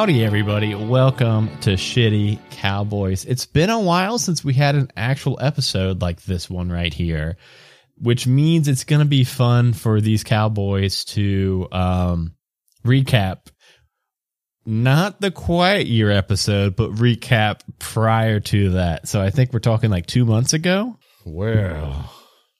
[0.00, 0.74] Howdy, everybody.
[0.74, 3.26] Welcome to Shitty Cowboys.
[3.26, 7.36] It's been a while since we had an actual episode like this one right here,
[7.98, 12.34] which means it's going to be fun for these Cowboys to um,
[12.82, 13.48] recap
[14.64, 19.06] not the Quiet Year episode, but recap prior to that.
[19.06, 20.96] So I think we're talking like two months ago.
[21.26, 22.10] Well,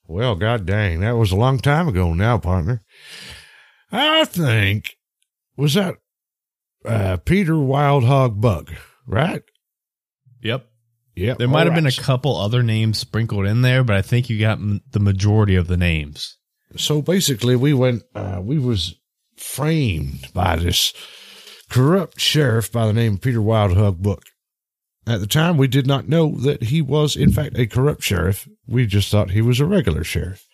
[0.06, 2.82] well, god dang, that was a long time ago now, partner.
[3.90, 4.94] I think
[5.56, 5.94] was that
[6.84, 8.70] uh, Peter Wild Hog Buck,
[9.06, 9.42] right?
[10.42, 10.66] Yep.
[11.16, 11.38] Yep.
[11.38, 14.38] There might have been a couple other names sprinkled in there, but I think you
[14.40, 16.38] got m- the majority of the names.
[16.76, 18.04] So basically, we went.
[18.14, 18.94] Uh, we was
[19.36, 20.92] framed by this
[21.68, 24.22] corrupt sheriff by the name of Peter Wild Hog Buck.
[25.06, 28.48] At the time, we did not know that he was, in fact, a corrupt sheriff.
[28.66, 30.46] We just thought he was a regular sheriff.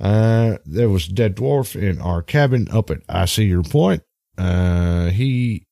[0.00, 4.02] Uh, there was a dead dwarf in our cabin up at I See Your Point.
[4.38, 5.66] Uh, he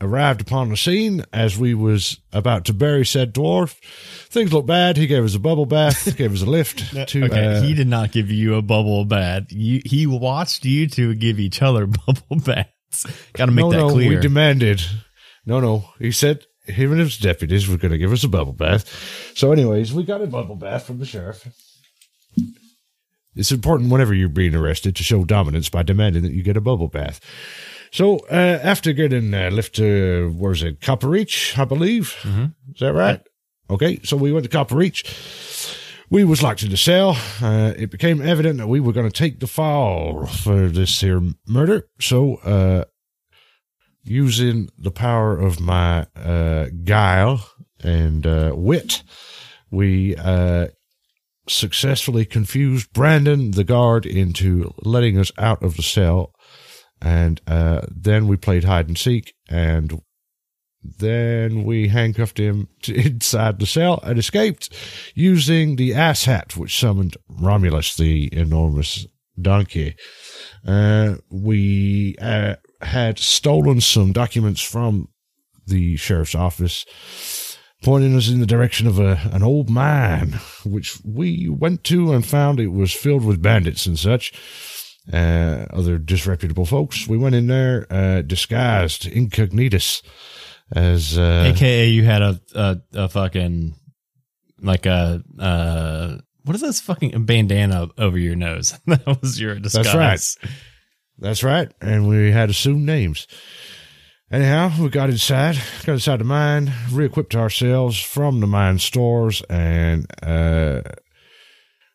[0.00, 3.76] arrived upon the scene as we was about to bury said dwarf.
[4.28, 4.96] Things looked bad.
[4.96, 7.88] He gave us a bubble bath, gave us a lift to, okay, uh, he did
[7.88, 9.44] not give you a bubble bath.
[9.50, 13.06] You, he watched you two give each other bubble baths.
[13.32, 14.10] Got to make no, that no, clear.
[14.10, 14.82] we demanded.
[15.46, 15.84] No, no.
[15.98, 18.88] He said him and his deputies were going to give us a bubble bath.
[19.34, 21.46] So, anyways, we got a bubble bath from the sheriff.
[23.36, 26.60] It's important whenever you're being arrested to show dominance by demanding that you get a
[26.60, 27.20] bubble bath.
[27.90, 32.16] So, uh, after getting uh, lift to, where's it, Copper Reach, I believe.
[32.74, 33.20] Is that right?
[33.70, 35.04] Okay, so we went to Copper Reach.
[36.10, 37.16] We was locked in the cell.
[37.40, 41.22] Uh, it became evident that we were going to take the fall for this here
[41.46, 41.88] murder.
[42.00, 42.84] So, uh,
[44.02, 47.48] using the power of my uh, guile
[47.82, 49.02] and uh, wit,
[49.70, 50.68] we uh,
[51.48, 56.32] successfully confused Brandon, the guard, into letting us out of the cell.
[57.00, 60.00] And uh, then we played hide and seek, and
[60.82, 64.70] then we handcuffed him inside the cell and escaped
[65.14, 69.06] using the ass hat, which summoned Romulus, the enormous
[69.40, 69.96] donkey.
[70.66, 75.08] Uh, we uh, had stolen some documents from
[75.66, 76.84] the sheriff's office,
[77.84, 82.26] pointing us in the direction of a, an old mine, which we went to and
[82.26, 84.32] found it was filled with bandits and such.
[85.12, 87.06] Uh, other disreputable folks.
[87.06, 90.02] We went in there, uh, disguised, incognitus,
[90.74, 93.74] as, uh, AKA, you had a, a, a fucking,
[94.62, 98.78] like a, uh, what is this fucking bandana over your nose?
[98.86, 99.84] that was your disguise.
[99.84, 100.52] That's right.
[101.18, 101.72] That's right.
[101.82, 103.26] And we had assumed names.
[104.34, 105.56] Anyhow, we got inside,
[105.86, 110.82] got inside the mine, re-equipped ourselves from the mine stores, and uh,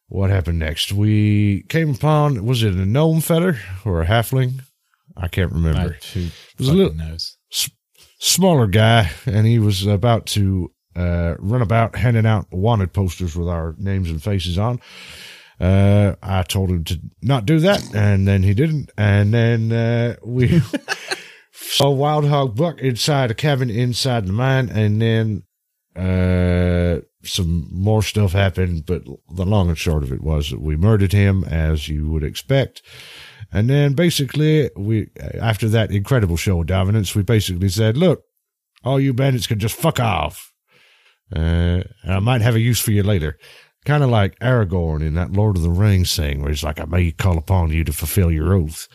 [0.08, 0.94] what happened next?
[0.94, 4.62] We came upon, was it a gnome feather or a halfling?
[5.18, 5.98] I can't remember.
[6.02, 7.36] I, who was a little- knows?
[8.20, 13.50] Smaller guy, and he was about to uh, run about handing out wanted posters with
[13.50, 14.80] our names and faces on.
[15.60, 18.92] Uh, I told him to not do that, and then he didn't.
[18.98, 20.62] And then uh, we
[21.69, 25.44] saw Wild Hog Buck inside a cabin inside the mine, and then
[25.96, 28.85] uh, some more stuff happened.
[28.85, 32.24] But the long and short of it was that we murdered him, as you would
[32.24, 32.81] expect.
[33.52, 35.09] And then basically, we
[35.40, 38.24] after that incredible show of dominance, we basically said, "Look,
[38.84, 40.51] all you bandits can just fuck off.
[41.36, 43.38] Uh, and I might have a use for you later."
[43.86, 46.86] Kind of like Aragorn in that Lord of the Rings thing, where he's like, "I
[46.86, 48.88] may call upon you to fulfill your oath."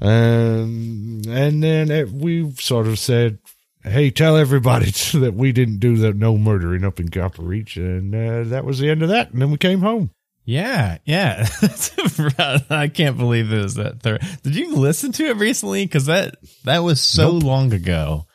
[0.00, 3.38] Um, and then uh, we sort of said,
[3.82, 8.14] "Hey, tell everybody that we didn't do the no murdering up in Copper Reach," and
[8.14, 9.30] uh, that was the end of that.
[9.32, 10.10] And then we came home.
[10.44, 11.48] Yeah, yeah.
[12.70, 14.22] I can't believe it was that third.
[14.44, 15.84] Did you listen to it recently?
[15.84, 17.42] Because that that was so Nope.
[17.42, 18.26] long ago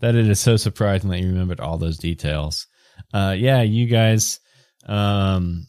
[0.00, 2.66] that it is so surprising that you remembered all those details.
[3.14, 4.40] Uh, yeah, you guys,
[4.86, 5.66] um,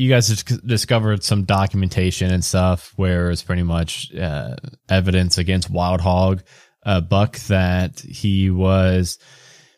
[0.00, 4.56] you guys discovered some documentation and stuff where it's pretty much uh,
[4.88, 6.42] evidence against Wild Hog,
[6.86, 9.18] uh, Buck, that he was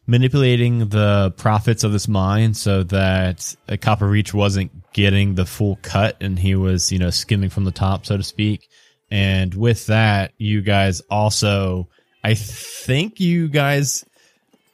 [0.07, 5.77] manipulating the profits of this mine so that uh, Copper Reach wasn't getting the full
[5.83, 8.69] cut and he was, you know, skimming from the top, so to speak.
[9.11, 11.89] And with that, you guys also,
[12.23, 14.05] I think you guys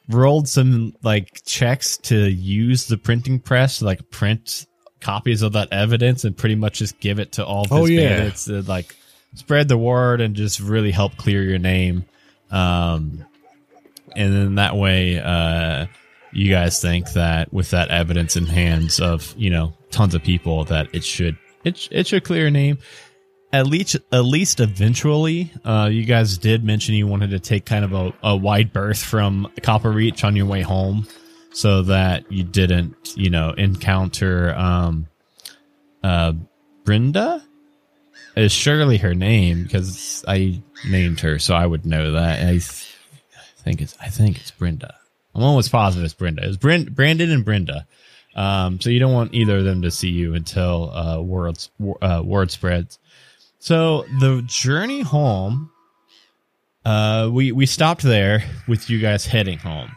[0.09, 4.67] rolled some like checks to use the printing press to like print
[5.01, 7.91] copies of that evidence and pretty much just give it to all of Oh, his
[7.91, 8.09] yeah.
[8.09, 8.95] bandits to like
[9.35, 12.05] spread the word and just really help clear your name.
[12.51, 13.25] Um,
[14.15, 15.85] and then that way, uh,
[16.31, 20.63] you guys think that with that evidence in hands of you know tons of people
[20.65, 22.77] that it should it it should clear your name.
[23.51, 27.83] at least at least eventually, uh, you guys did mention you wanted to take kind
[27.85, 31.07] of a, a wide berth from Copper Reach on your way home,
[31.51, 35.07] so that you didn't, you know, encounter um,
[36.03, 36.33] uh,
[36.83, 37.43] Brenda.
[38.35, 42.39] Is surely her name because I named her, so I would know that.
[42.39, 42.95] I, th-
[43.35, 44.95] I think it's I think it's Brenda.
[45.35, 46.47] I'm almost positive it's Brenda.
[46.47, 47.85] It's Brand- Brandon and Brenda.
[48.35, 51.69] Um, so you don't want either of them to see you until uh, words
[52.01, 52.99] uh, word spreads.
[53.57, 55.71] So the journey home,
[56.85, 59.91] uh, we we stopped there with you guys heading home.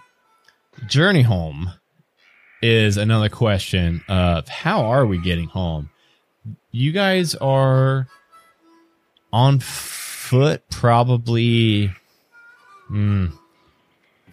[0.86, 1.70] Journey home
[2.62, 5.90] is another question of how are we getting home?
[6.70, 8.08] You guys are
[9.32, 11.92] on foot, probably,
[12.90, 13.32] mm,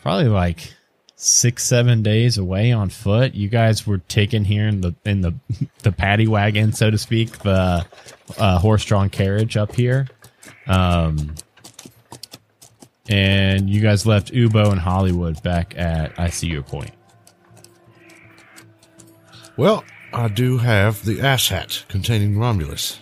[0.02, 0.74] probably like
[1.16, 3.36] six seven days away on foot.
[3.36, 5.34] You guys were taken here in the in the
[5.84, 7.86] the paddy wagon, so to speak, the
[8.38, 10.08] uh, horse drawn carriage up here.
[10.68, 11.36] Um,
[13.10, 16.92] and you guys left Ubo and Hollywood back at I see your point.
[19.58, 19.84] Well,
[20.14, 23.00] I do have the ass hat containing Romulus.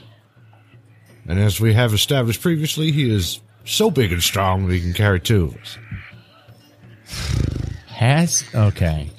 [1.27, 4.93] And as we have established previously, he is so big and strong that he can
[4.93, 5.77] carry two of us.
[7.87, 9.09] Has okay.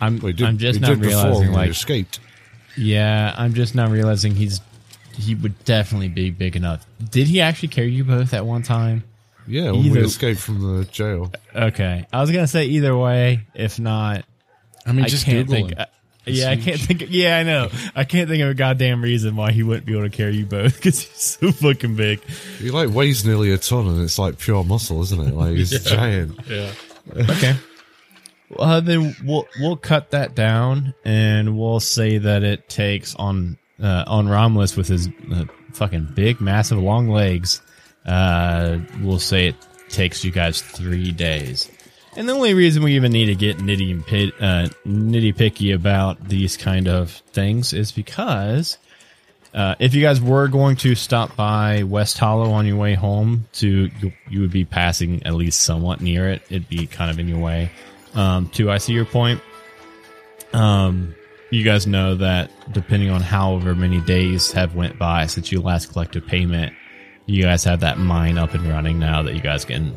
[0.00, 2.18] I'm did, I'm just not realizing like escaped.
[2.76, 4.60] yeah, I'm just not realizing he's
[5.14, 6.86] he would definitely be big enough.
[7.10, 9.04] Did he actually carry you both at one time?
[9.46, 11.32] Yeah, when Either- we escaped from the jail.
[11.54, 13.46] Okay, I was gonna say either way.
[13.54, 14.24] If not,
[14.86, 15.78] I mean, I just can't Google think.
[15.78, 15.80] him.
[15.80, 15.84] uh,
[16.26, 17.04] yeah, I can't think.
[17.08, 17.68] Yeah, I know.
[17.96, 20.46] I can't think of a goddamn reason why he wouldn't be able to carry you
[20.46, 22.20] both because he's so fucking big.
[22.58, 25.34] He like weighs nearly a ton, and it's like pure muscle, isn't it?
[25.34, 26.38] Like he's giant.
[26.46, 26.72] Yeah.
[27.16, 27.54] Okay.
[28.58, 34.02] Uh, then we'll we'll cut that down and we'll say that it takes on uh,
[34.08, 37.62] on Romulus with his uh, fucking big, massive, long legs.
[38.06, 39.56] Uh, we'll say it
[39.88, 41.70] takes you guys three days.
[42.16, 45.70] And the only reason we even need to get nitty and pit, uh, nitty picky
[45.72, 48.78] about these kind of things is because
[49.54, 53.46] uh, if you guys were going to stop by West Hollow on your way home,
[53.54, 56.42] to you, you would be passing at least somewhat near it.
[56.50, 57.70] It'd be kind of in your way.
[58.14, 59.40] Um, to I see your point.
[60.52, 61.14] Um,
[61.50, 65.92] you guys know that depending on however many days have went by since you last
[65.92, 66.74] collected payment,
[67.30, 69.96] you guys have that mine up and running now that you guys can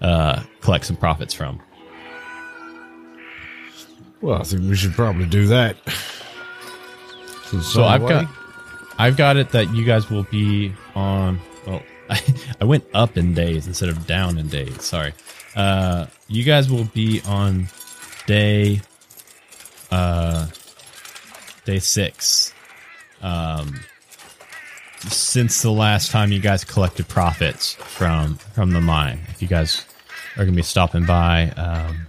[0.00, 1.60] uh, collect some profits from.
[4.20, 5.76] Well, I think we should probably do that.
[7.62, 8.28] So I've the got,
[8.98, 11.38] I've got it that you guys will be on.
[11.66, 12.20] Well, I,
[12.60, 14.82] I went up in days instead of down in days.
[14.82, 15.12] Sorry.
[15.54, 17.68] Uh, you guys will be on
[18.26, 18.80] day,
[19.90, 20.48] uh,
[21.64, 22.52] day six.
[23.22, 23.80] Um,
[25.12, 29.84] since the last time you guys collected profits from from the mine, if you guys
[30.36, 32.06] are gonna be stopping by, um.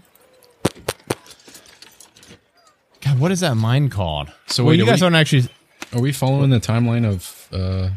[3.01, 4.31] God, what is that mine called?
[4.47, 5.47] So well, wait, you guys we- aren't actually
[5.93, 7.47] Are we following the timeline of?
[7.53, 7.89] uh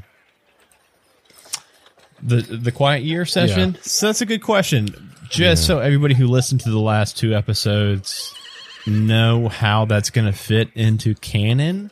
[2.23, 3.76] the the quiet year session.
[3.83, 5.12] So that's a good question.
[5.31, 8.35] Just so everybody who listened to the last two episodes
[8.87, 11.90] know how that's going to fit into canon.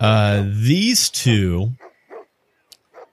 [0.00, 1.72] Uh, these two,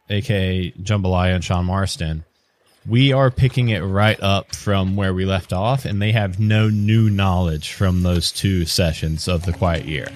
[0.09, 2.23] aka Jambalaya and Sean Marston,
[2.87, 6.69] we are picking it right up from where we left off, and they have no
[6.69, 10.07] new knowledge from those two sessions of the quiet year.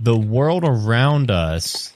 [0.00, 1.94] The world around us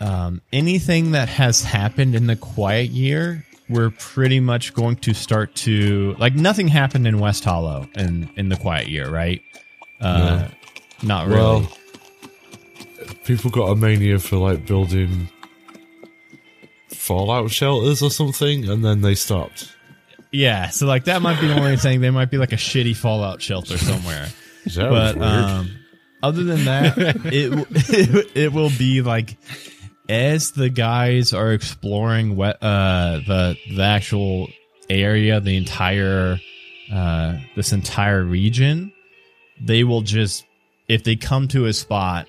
[0.00, 5.54] um, anything that has happened in the quiet year, we're pretty much going to start
[5.56, 9.40] to like nothing happened in West Hollow in in the quiet year, right?
[10.00, 10.48] Uh,
[11.02, 11.38] Not really.
[11.38, 11.68] Well,
[13.24, 15.28] people got a mania for like building
[16.88, 19.74] fallout shelters or something, and then they stopped.
[20.32, 22.00] yeah, so like that might be the only thing.
[22.00, 24.28] There might be like a shitty fallout shelter somewhere.
[24.74, 25.76] But um,
[26.22, 29.36] other than that, it, w- it will be like
[30.08, 34.48] as the guys are exploring what uh the the actual
[34.88, 36.38] area, the entire
[36.90, 38.90] uh this entire region,
[39.60, 40.46] they will just
[40.88, 42.26] if they come to a spot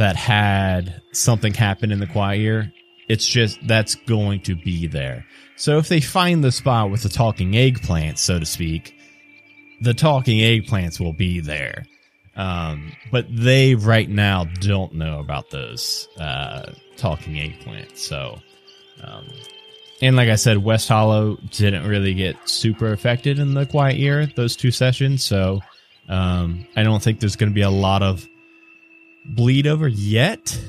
[0.00, 2.72] that had something happen in the quiet year,
[3.06, 5.26] it's just that's going to be there.
[5.56, 8.94] So if they find the spot with the talking eggplants, so to speak,
[9.82, 11.84] the talking eggplants will be there.
[12.34, 17.98] Um, but they right now don't know about those uh, talking eggplants.
[17.98, 18.38] So,
[19.02, 19.28] um,
[20.00, 24.24] and like I said, West Hollow didn't really get super affected in the quiet year,
[24.34, 25.22] those two sessions.
[25.22, 25.60] So,
[26.08, 28.26] um, I don't think there's going to be a lot of
[29.24, 30.60] bleed over yet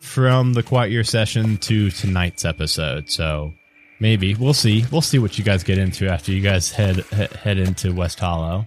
[0.00, 3.10] from the quiet year session to tonight's episode.
[3.10, 3.52] So
[4.00, 4.84] maybe we'll see.
[4.90, 8.66] We'll see what you guys get into after you guys head head into West Hollow.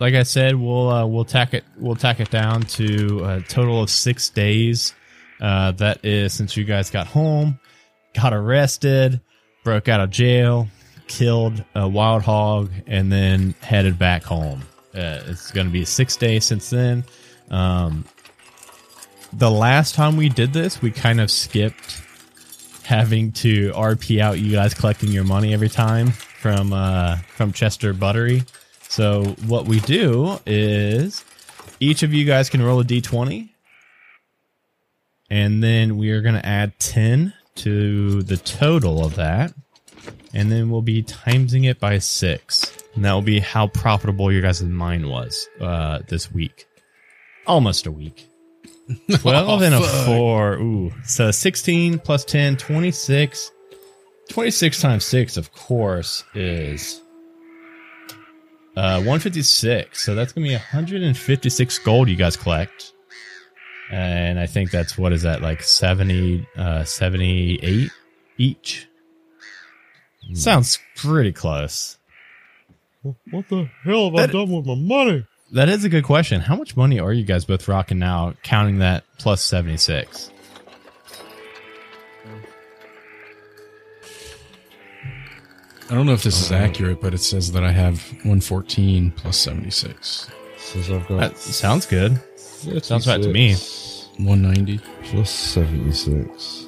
[0.00, 3.82] Like I said, we'll uh, we'll tack it we'll tack it down to a total
[3.82, 4.94] of six days.
[5.40, 7.60] Uh, that is since you guys got home,
[8.14, 9.20] got arrested,
[9.64, 10.66] broke out of jail,
[11.06, 14.62] killed a wild hog, and then headed back home.
[14.94, 17.04] Uh, it's going to be six days since then.
[17.50, 18.04] Um,
[19.32, 22.02] the last time we did this, we kind of skipped
[22.84, 27.92] having to RP out you guys collecting your money every time from uh, from Chester
[27.92, 28.44] Buttery.
[28.88, 31.24] So what we do is
[31.80, 33.50] each of you guys can roll a d20,
[35.28, 39.52] and then we are going to add ten to the total of that,
[40.32, 44.40] and then we'll be timesing it by six, and that will be how profitable your
[44.40, 46.66] guys' mine was uh, this week,
[47.46, 48.28] almost a week.
[49.18, 50.52] 12 and a 4.
[50.54, 50.92] Ooh.
[51.04, 53.52] So 16 plus 10, 26.
[54.30, 57.00] 26 times 6, of course, is
[58.76, 60.04] uh, 156.
[60.04, 62.92] So that's going to be 156 gold you guys collect.
[63.90, 67.90] And I think that's, what is that, like 70, uh, 78
[68.36, 68.86] each?
[70.34, 71.96] Sounds pretty close.
[73.30, 75.26] What the hell have I done with my money?
[75.52, 76.40] That is a good question.
[76.42, 80.30] How much money are you guys both rocking now, counting that plus 76?
[85.90, 89.38] I don't know if this is accurate, but it says that I have 114 plus
[89.38, 90.30] 76.
[90.58, 92.20] Says I've got That sounds good.
[92.82, 93.54] sounds right to me.
[94.18, 94.80] 190.
[95.04, 96.66] Plus 76.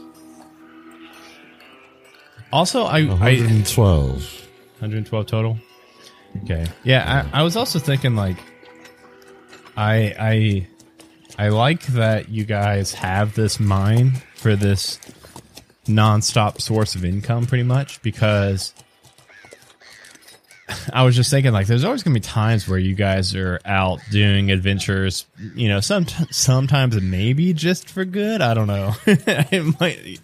[2.50, 3.02] Also, I, I
[3.36, 4.06] 112.
[4.78, 5.58] 112 total.
[6.44, 6.66] Okay.
[6.84, 8.38] Yeah, I, I was also thinking like
[9.80, 10.66] I I
[11.46, 15.00] I like that you guys have this mine for this
[15.86, 18.74] nonstop source of income pretty much because
[20.92, 23.58] I was just thinking like there's always going to be times where you guys are
[23.64, 28.94] out doing adventures, you know, some sometimes maybe just for good, I don't know.
[29.06, 30.20] it might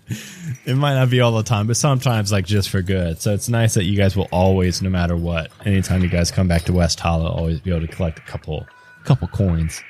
[0.66, 3.22] it might not be all the time, but sometimes like just for good.
[3.22, 6.46] So it's nice that you guys will always no matter what, anytime you guys come
[6.46, 8.66] back to West Hollow, always be able to collect a couple
[9.06, 9.82] couple coins.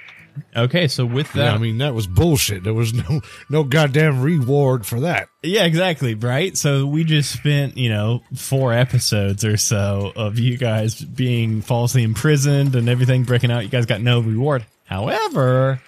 [0.55, 2.63] Okay, so with that Yeah, I mean that was bullshit.
[2.65, 5.29] There was no no goddamn reward for that.
[5.43, 6.57] Yeah, exactly, right?
[6.57, 12.03] So we just spent, you know, four episodes or so of you guys being falsely
[12.03, 13.63] imprisoned and everything breaking out.
[13.63, 14.67] You guys got no reward.
[14.85, 15.81] However,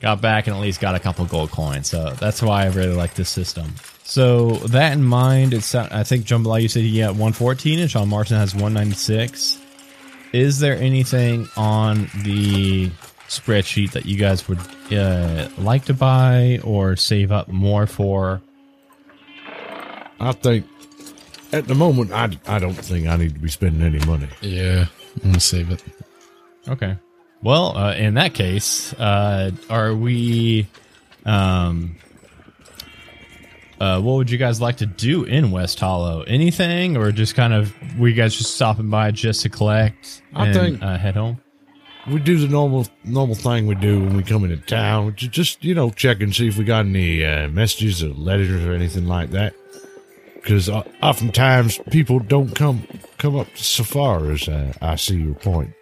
[0.00, 1.88] got back and at least got a couple gold coins.
[1.88, 3.74] So that's why I really like this system.
[4.04, 8.08] So that in mind, it's I think Jambalaya you said he got 114 and Sean
[8.08, 9.60] Marston has 196.
[10.34, 12.90] Is there anything on the
[13.28, 14.58] spreadsheet that you guys would
[14.92, 18.42] uh, like to buy or save up more for?
[20.18, 20.66] I think
[21.52, 24.26] at the moment I, I don't think I need to be spending any money.
[24.40, 25.84] Yeah, I'm going to save it.
[26.66, 26.96] Okay.
[27.40, 30.66] Well, uh, in that case, uh, are we?
[31.24, 31.94] Um,
[33.80, 36.22] uh, what would you guys like to do in West Hollow?
[36.22, 40.46] Anything, or just kind of were you guys just stopping by just to collect I
[40.46, 41.40] and think- uh, head home?
[42.06, 45.30] We do the normal normal thing we do when we come into town, which is
[45.30, 48.72] just you know check and see if we got any uh, messages or letters or
[48.74, 49.54] anything like that.
[50.34, 55.34] Because uh, oftentimes people don't come come up so far as uh, I see your
[55.34, 55.72] point.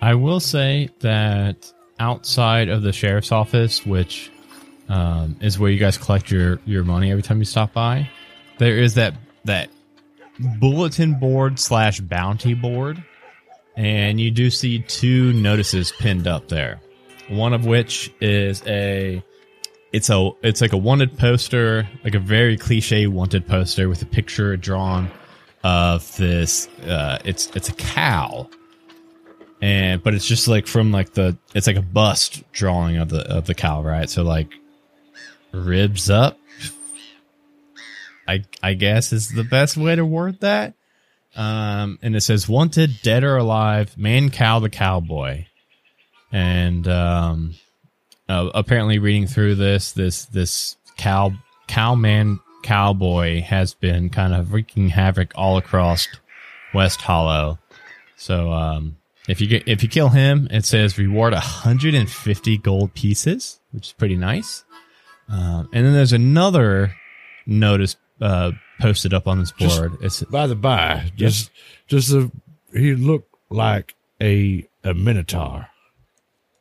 [0.00, 4.30] I will say that outside of the sheriff's office, which
[4.88, 8.08] um, is where you guys collect your your money every time you stop by,
[8.58, 9.14] there is that
[9.44, 9.70] that
[10.58, 13.02] bulletin board slash bounty board,
[13.76, 16.80] and you do see two notices pinned up there.
[17.28, 19.22] One of which is a
[19.92, 24.06] it's a it's like a wanted poster, like a very cliche wanted poster with a
[24.06, 25.10] picture drawn
[25.62, 26.68] of this.
[26.86, 28.48] Uh, it's it's a cow
[29.64, 33.20] and but it's just like from like the it's like a bust drawing of the
[33.34, 34.48] of the cow right so like
[35.54, 36.38] ribs up.
[38.26, 40.74] I i guess is the best way to word that.
[41.36, 45.46] Um and it says wanted dead or alive man cow the cowboy.
[46.32, 47.54] And um
[48.28, 51.32] uh, apparently reading through this this this cow
[51.68, 56.08] cowman cowboy has been kind of wreaking havoc all across
[56.72, 57.58] west hollow.
[58.16, 58.96] So um
[59.28, 63.92] if you get if you kill him, it says reward 150 gold pieces, which is
[63.92, 64.64] pretty nice.
[65.28, 66.94] Um, and then there's another
[67.46, 69.92] notice uh, posted up on this Just- board.
[70.02, 71.50] it's By the by, just
[71.86, 72.30] just a,
[72.72, 75.68] he looked like a a minotaur.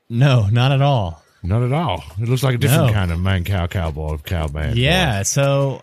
[0.10, 1.22] no, not at all.
[1.46, 2.03] Not at all.
[2.22, 2.93] It looks like a different No.
[2.93, 4.77] kind of man cow cowboy cow man.
[4.77, 5.82] Yeah, so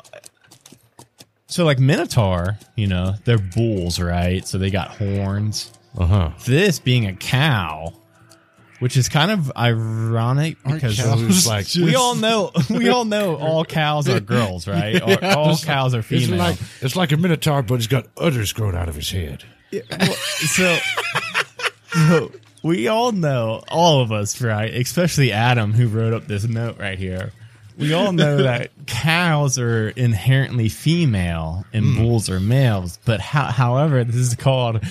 [1.46, 4.46] so like Minotaur, you know, they're bulls, right?
[4.46, 5.72] So they got horns.
[5.98, 6.30] Uh huh.
[6.46, 7.92] This being a cow,
[8.80, 13.64] which is kind of ironic because cows like- we all know we all know all
[13.64, 15.00] cows are girls, right?
[15.00, 16.38] Or all cows are It's female.
[16.38, 19.44] like it's like a minotaur, but he's got udders growing out of his head.
[19.72, 20.78] so,
[21.92, 22.32] so
[22.62, 24.74] we all know, all of us, right?
[24.74, 27.32] Especially Adam, who wrote up this note right here.
[27.78, 31.96] We all know that cows are inherently female and hmm.
[31.96, 32.98] bulls are males.
[33.06, 34.84] But how, however, this is called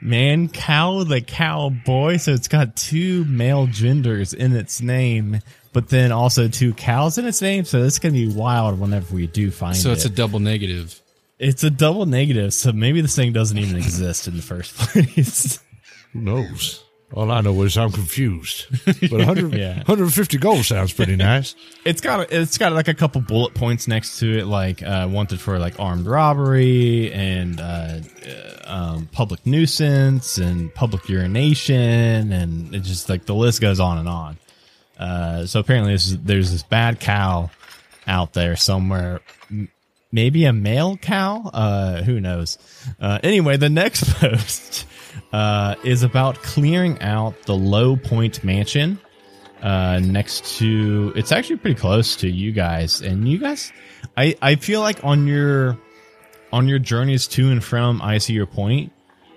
[0.00, 2.16] man cow the cowboy.
[2.16, 5.40] So it's got two male genders in its name,
[5.72, 7.64] but then also two cows in its name.
[7.64, 9.80] So it's going to be wild whenever we do find it.
[9.80, 9.94] So it.
[9.94, 11.00] it's a double negative.
[11.38, 12.54] it's a double negative.
[12.54, 15.60] So maybe this thing doesn't even exist in the first place.
[16.12, 16.82] Who knows?
[17.14, 18.66] All I know is I'm confused.
[18.84, 19.76] But 100, Yeah.
[19.76, 21.54] 150 gold sounds pretty nice.
[21.84, 25.40] It's got it's got like a couple bullet points next to it, like uh, wanted
[25.40, 28.00] for like armed robbery and uh, uh,
[28.66, 34.08] um, public nuisance and public urination, and it just like the list goes on and
[34.08, 34.38] on.
[34.98, 37.48] Uh, so apparently, this is, there's this bad cow
[38.06, 39.20] out there somewhere.
[40.12, 41.50] Maybe a male cow.
[41.54, 42.58] Uh, who knows?
[43.00, 44.84] Uh, anyway, the next post
[45.32, 48.98] uh, is about clearing out the Low Point Mansion
[49.62, 53.00] uh, next to it's actually pretty close to you guys.
[53.00, 53.72] And you guys
[54.16, 55.78] i i feel like on your
[56.52, 58.92] on your journeys to and from i see your point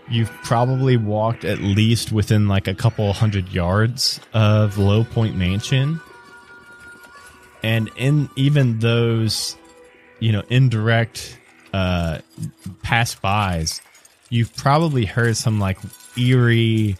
[0.09, 6.01] you've probably walked at least within like a couple hundred yards of low point mansion.
[7.63, 9.55] And in even those
[10.19, 11.39] you know indirect
[11.73, 12.19] uh
[12.83, 13.81] pass bys
[14.31, 15.77] you've probably heard some like
[16.17, 16.97] eerie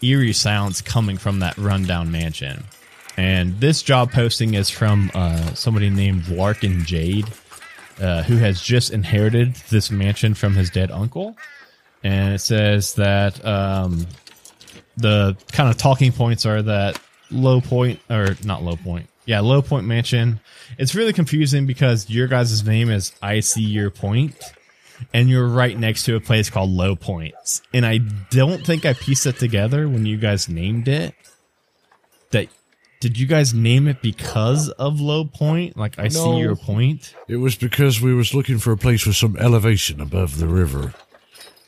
[0.00, 2.64] eerie sounds coming from that rundown mansion.
[3.16, 7.26] And this job posting is from uh, somebody named Larkin Jade,
[8.00, 11.36] uh, who has just inherited this mansion from his dead uncle.
[12.02, 14.06] And it says that um,
[14.96, 19.62] the kind of talking points are that low point, or not low point, yeah, low
[19.62, 20.40] point mansion.
[20.76, 24.34] It's really confusing because your guys' name is I see your point
[25.12, 27.62] and you're right next to a place called Low Points.
[27.72, 27.98] And I
[28.30, 31.14] don't think I pieced it together when you guys named it.
[32.30, 32.48] That
[33.00, 35.76] did you guys name it because of Low Point?
[35.76, 37.14] Like I see your point.
[37.28, 40.94] It was because we was looking for a place with some elevation above the river.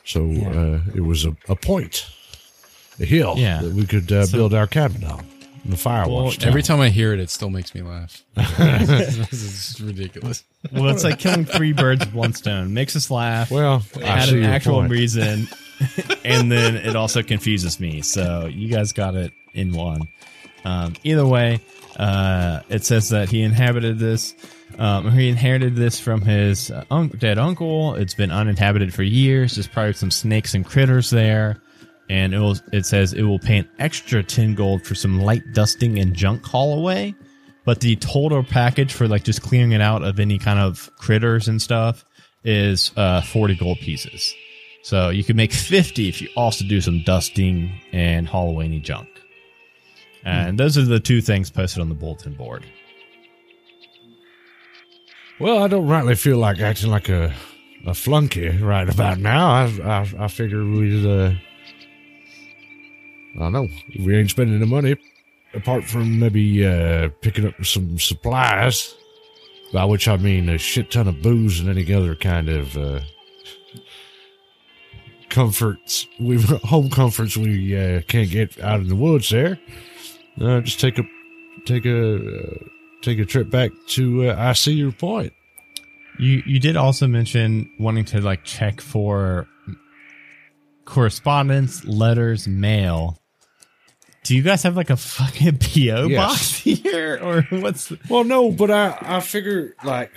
[0.03, 2.07] So uh, it was a, a point,
[2.99, 3.61] a hill Yeah.
[3.61, 5.25] that we could uh, So- build our cabin on.
[5.67, 8.23] The fire Well, watch Every time I hear it, it still makes me laugh.
[8.35, 10.43] this is ridiculous.
[10.71, 12.73] Well, it's like killing three birds with one stone.
[12.73, 13.51] Makes us laugh.
[13.51, 14.91] Well, it I had an actual point.
[14.91, 15.47] reason,
[16.25, 18.01] and then it also confuses me.
[18.01, 20.07] So you guys got it in one.
[20.63, 21.59] Um, either way,
[21.97, 24.35] uh, it says that he inhabited this.
[24.77, 27.95] Um, he inherited this from his uh, un- dead uncle.
[27.95, 29.55] It's been uninhabited for years.
[29.55, 31.61] There's probably some snakes and critters there.
[32.09, 32.55] And it will.
[32.71, 36.45] It says it will pay an extra ten gold for some light dusting and junk
[36.45, 37.15] haul away.
[37.65, 41.49] But the total package for like just clearing it out of any kind of critters
[41.49, 42.05] and stuff
[42.45, 44.33] is uh, 40 gold pieces.
[44.83, 48.79] So you can make 50 if you also do some dusting and haul away any
[48.79, 49.09] junk.
[50.23, 52.65] And those are the two things posted on the bulletin board.
[55.39, 57.33] Well, I don't rightly feel like acting like a
[57.85, 59.49] a flunky right about now.
[59.49, 61.33] I I, I figure we'd uh,
[63.37, 63.67] I don't know
[63.99, 64.95] we ain't spending the money
[65.53, 68.95] apart from maybe uh, picking up some supplies,
[69.73, 72.99] by which I mean a shit ton of booze and any other kind of uh,
[75.29, 76.07] comforts.
[76.19, 79.59] We home comforts we uh, can't get out in the woods there.
[80.39, 81.03] Uh, just take a
[81.65, 82.53] take a uh,
[83.01, 85.33] take a trip back to uh, I see your point.
[86.19, 89.47] You you did also mention wanting to like check for
[90.85, 93.19] correspondence, letters, mail.
[94.27, 96.17] Do you guys have like a fucking PO Yes.
[96.17, 97.87] box here, or what's?
[97.87, 100.11] The, Well, no, but I I figure like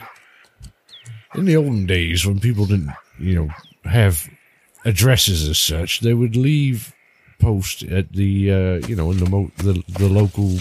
[1.34, 3.50] in the olden days when people didn't you know
[3.90, 4.28] have
[4.84, 6.92] addresses as such, they would leave
[7.38, 10.58] post at the uh, you know in the mo- the, the local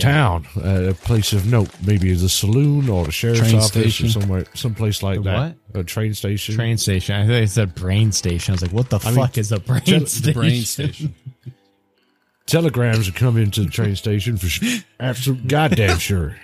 [0.00, 4.06] town, uh, a place of note, maybe the saloon or the sheriff's Train office station.
[4.06, 5.56] or somewhere, someplace like The that.
[5.80, 6.54] A train station.
[6.56, 7.14] Train station.
[7.14, 8.52] I think it said brain station.
[8.52, 10.32] I was like, what the mean, fuck is a brain station?
[10.32, 11.14] Brain station.
[12.46, 16.36] Telegrams would come into the train station for sh- absolute goddamn sure.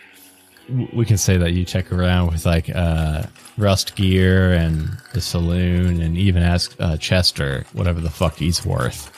[0.94, 3.24] we can say that you check around with like uh,
[3.58, 9.16] Rust Gear and the saloon, and even ask uh, Chester whatever the fuck he's worth.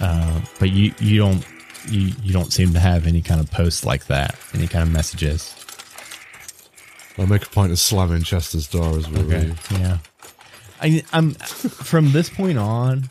[0.00, 1.46] Uh, but you you don't
[1.88, 4.92] you you don't seem to have any kind of posts like that, any kind of
[4.92, 5.54] messages.
[7.18, 9.60] I'll make a point of slamming Chester's door as we leave.
[9.70, 9.98] Yeah.
[10.80, 13.10] I, I'm from this point on.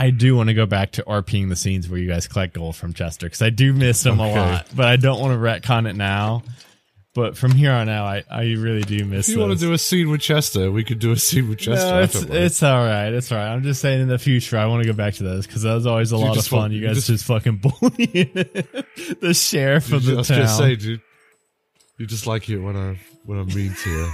[0.00, 2.74] I do want to go back to RPing the scenes where you guys collect gold
[2.76, 4.32] from Chester because I do miss him Okay.
[4.32, 6.42] a lot, but I don't want to retcon it now.
[7.12, 9.28] But from here on out, I, I really do miss.
[9.28, 11.58] If you want to do a scene with Chester, we could do a scene with
[11.58, 11.90] Chester.
[11.90, 13.12] No, it's it's all right.
[13.12, 13.48] It's all right.
[13.48, 15.74] I'm just saying in the future, I want to go back to those because that
[15.74, 16.58] was always a You lot of fun.
[16.60, 18.30] want- you you guys just- just, fucking bullying
[19.20, 20.38] the sheriff of the was town.
[20.38, 21.00] gonna say, dude,
[21.98, 24.10] you just like it when I when I'm mean to you.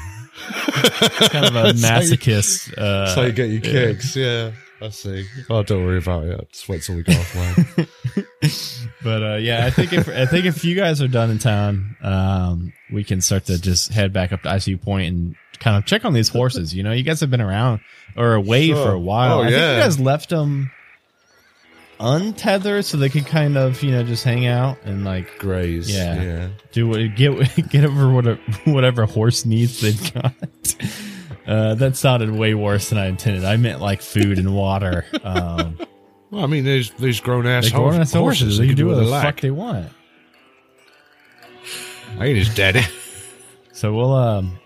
[0.49, 2.73] It's kind of a That's how you- masochist.
[2.79, 4.17] Uh, That's how you get your kicks.
[4.17, 5.27] Yeah, I see.
[5.49, 6.49] Oh, don't worry about it.
[6.53, 7.89] Just wait till we go offline.
[9.03, 11.97] But uh, yeah, I think if I think if you guys are done in town,
[12.03, 15.85] um, we can start to just head back up to ICU Point and kind of
[15.87, 16.75] check on these horses.
[16.75, 17.81] You know, you guys have been around
[18.17, 18.85] or away Sure.
[18.85, 19.39] for a while.
[19.39, 20.71] Oh, I think you guys left them
[22.01, 25.95] untethered so they could kind of you know just hang out and like Graze.
[25.95, 26.23] Yeah.
[26.23, 26.49] yeah.
[26.73, 30.35] do what get get over whatever whatever horse needs they've got.
[31.47, 33.45] Uh, that sounded way worse than I intended.
[33.45, 35.05] I meant like food and water.
[35.25, 35.79] Um,
[36.31, 38.13] Well, I mean, there's these grown ass they go on horses.
[38.13, 38.59] horses.
[38.59, 39.89] They can do what the fuck they want.
[42.19, 42.83] I ain't his daddy.
[43.73, 44.59] So we'll um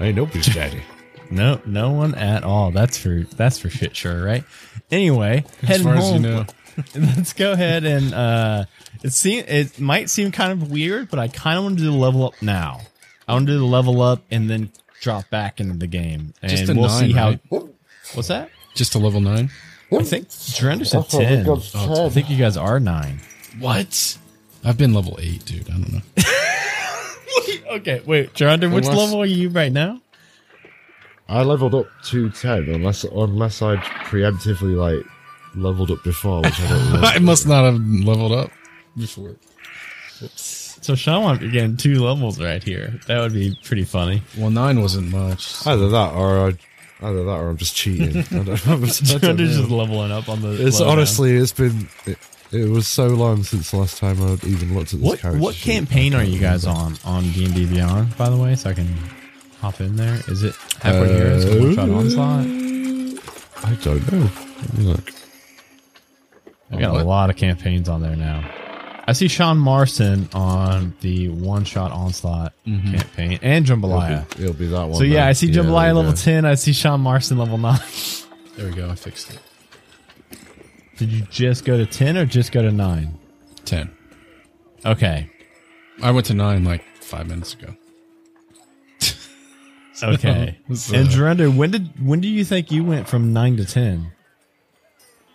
[0.00, 0.82] I ain't nobody's daddy.
[1.30, 2.72] no no one at all.
[2.72, 4.42] That's for that's for shit sure, right?
[4.90, 6.22] Anyway, As heading as you home.
[6.22, 6.46] know.
[6.96, 8.64] Let's go ahead and uh
[9.04, 11.92] it seem it might seem kind of weird, but I kind of want to do
[11.92, 12.80] the level up now.
[13.28, 14.72] I want to do the level up and then
[15.04, 17.28] drop back into the game, and Just a we'll nine, see how.
[17.28, 17.40] right?
[18.14, 18.50] What's that?
[18.74, 19.50] Just a level nine.
[19.92, 21.48] I think Drender's a oh, ten.
[21.48, 23.20] I think you guys are nine.
[23.60, 24.18] What?
[24.64, 25.68] I've been level eight, dude.
[25.68, 26.00] I don't know.
[27.70, 30.00] Okay, wait, Drender, which Unless- level are you right now?
[31.28, 35.04] I leveled up to ten, unless unless I'd preemptively like
[35.56, 37.06] leveled up before, which I don't remember.
[37.06, 38.50] I must not have leveled up
[38.96, 39.34] before.
[40.84, 43.00] So Sean might be getting two levels right here.
[43.06, 44.20] That would be pretty funny.
[44.36, 45.66] Well, nine wasn't much.
[45.66, 46.58] Either that or I,
[47.00, 48.18] either that or I'm just cheating.
[48.18, 49.34] I don't, I don't Drender's know.
[49.62, 50.50] just leveling up on the.
[50.66, 50.98] It's lowdown.
[50.98, 51.88] honestly, it's been.
[52.04, 52.18] It,
[52.52, 55.40] it was so long since the last time I'd even looked at this What character.
[55.40, 55.72] what sheet.
[55.72, 58.14] campaign are you guys on on D and D Beyond?
[58.18, 58.94] By the way, so I can
[59.62, 60.20] hop in there.
[60.28, 61.28] Is it halfway here?
[61.28, 62.46] Is it one shot onslaught?
[63.64, 64.30] I don't know.
[64.90, 65.12] Look.
[66.70, 68.50] I've got a lot of campaigns on there now.
[69.06, 72.92] I see Sean Marston on the one shot onslaught mm-hmm.
[72.94, 74.22] campaign and Jambalaya.
[74.22, 74.94] It'll be, it'll be that one.
[74.94, 75.28] So yeah, then.
[75.28, 76.16] I see Jambalaya you level go.
[76.16, 76.44] ten.
[76.44, 77.80] I see Sean Marston level nine.
[78.56, 78.88] There we go.
[78.88, 79.40] I fixed it.
[80.96, 83.18] Did you just go to ten or just go to nine?
[83.64, 83.90] Ten.
[84.86, 85.28] Okay.
[86.00, 87.74] I went to nine like five minutes ago.
[90.02, 90.58] Okay.
[90.74, 94.12] So- and Durando, when did when do you think you went from nine to ten?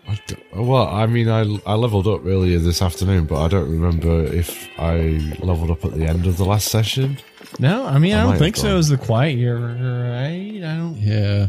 [0.10, 0.20] I
[0.56, 4.68] well, I mean, I I leveled up earlier this afternoon, but I don't remember if
[4.80, 7.20] I leveled up at the end of the last session.
[7.60, 8.64] No, I mean I, I don't think so.
[8.64, 8.72] gone.
[8.72, 10.62] It was the quiet year, right?
[10.64, 10.96] I don't.
[10.98, 11.48] Yeah.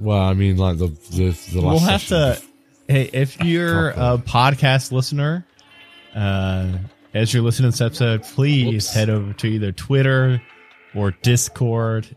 [0.00, 1.62] Well, I mean, like the the, the last.
[1.62, 2.42] we'll have to.
[2.88, 5.46] Hey, if you're a podcast listener,
[6.16, 6.78] uh,
[7.14, 8.94] as you're listening to this episode, please Whoops.
[8.94, 10.42] head over to either Twitter
[10.96, 12.16] or Discord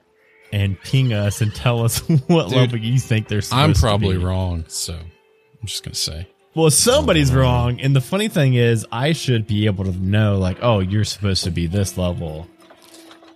[0.52, 3.42] and ping us and tell us what Dude, level you think they're.
[3.42, 3.60] Still.
[3.60, 4.24] I'm supposed to probably be.
[4.24, 4.98] wrong, so
[5.66, 6.28] I'm just gonna say.
[6.54, 10.60] Well, somebody's wrong, and the funny thing is, I should be able to know, like,
[10.62, 12.48] oh, you're supposed to be this level,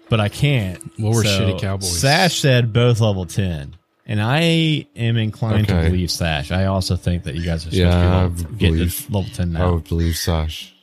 [0.10, 0.80] but I can't.
[1.00, 2.00] Well, we're shitty cowboys.
[2.00, 6.52] Sash said both level ten, and I am inclined to believe Sash.
[6.52, 9.12] I also think that you guys are supposed Yeah, to be level, get believe- to
[9.12, 9.60] level ten now.
[9.60, 9.74] I now.
[9.74, 10.76] would believe Sash.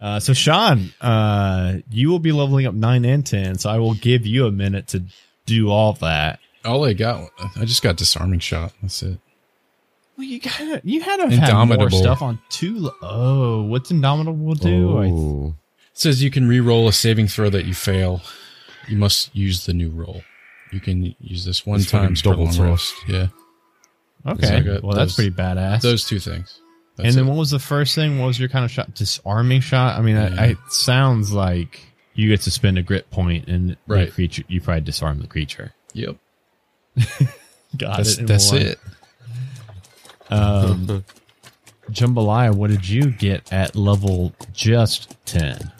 [0.00, 3.58] Uh, so, Sean, uh, you will be leveling up nine and ten.
[3.58, 5.02] So, I will give you a minute to
[5.44, 6.40] do all that.
[6.64, 8.72] All I got, I just got disarming shot.
[8.80, 9.18] That's it.
[10.16, 12.90] Well, you got you had to have more stuff on two.
[13.02, 14.98] Oh, what's Indomitable do?
[14.98, 15.54] I Oh.
[15.92, 18.20] It says you can re-roll a saving throw that you fail.
[18.88, 20.22] You must use the new roll.
[20.72, 22.94] You can use this one It's time double long thrust.
[23.08, 23.28] Yeah,
[24.26, 24.46] Okay.
[24.46, 25.82] So I got well, that's pretty badass.
[25.82, 26.60] those two things.
[26.96, 27.28] That's and then it.
[27.30, 28.18] what was the first thing?
[28.20, 28.94] What was your kind of shot?
[28.94, 29.98] Disarming shot?
[29.98, 30.40] I mean, I, Yeah.
[30.40, 31.80] I, it sounds like
[32.14, 34.12] you get to spend a grit point and the Right.
[34.12, 35.74] creature, you probably disarm the creature.
[35.92, 36.16] Yep,
[37.76, 38.26] Got that's it.
[38.26, 38.62] that's one.
[38.62, 38.80] it.
[40.30, 41.04] Um,
[41.90, 45.70] Jambalaya, what did you get at level just 10?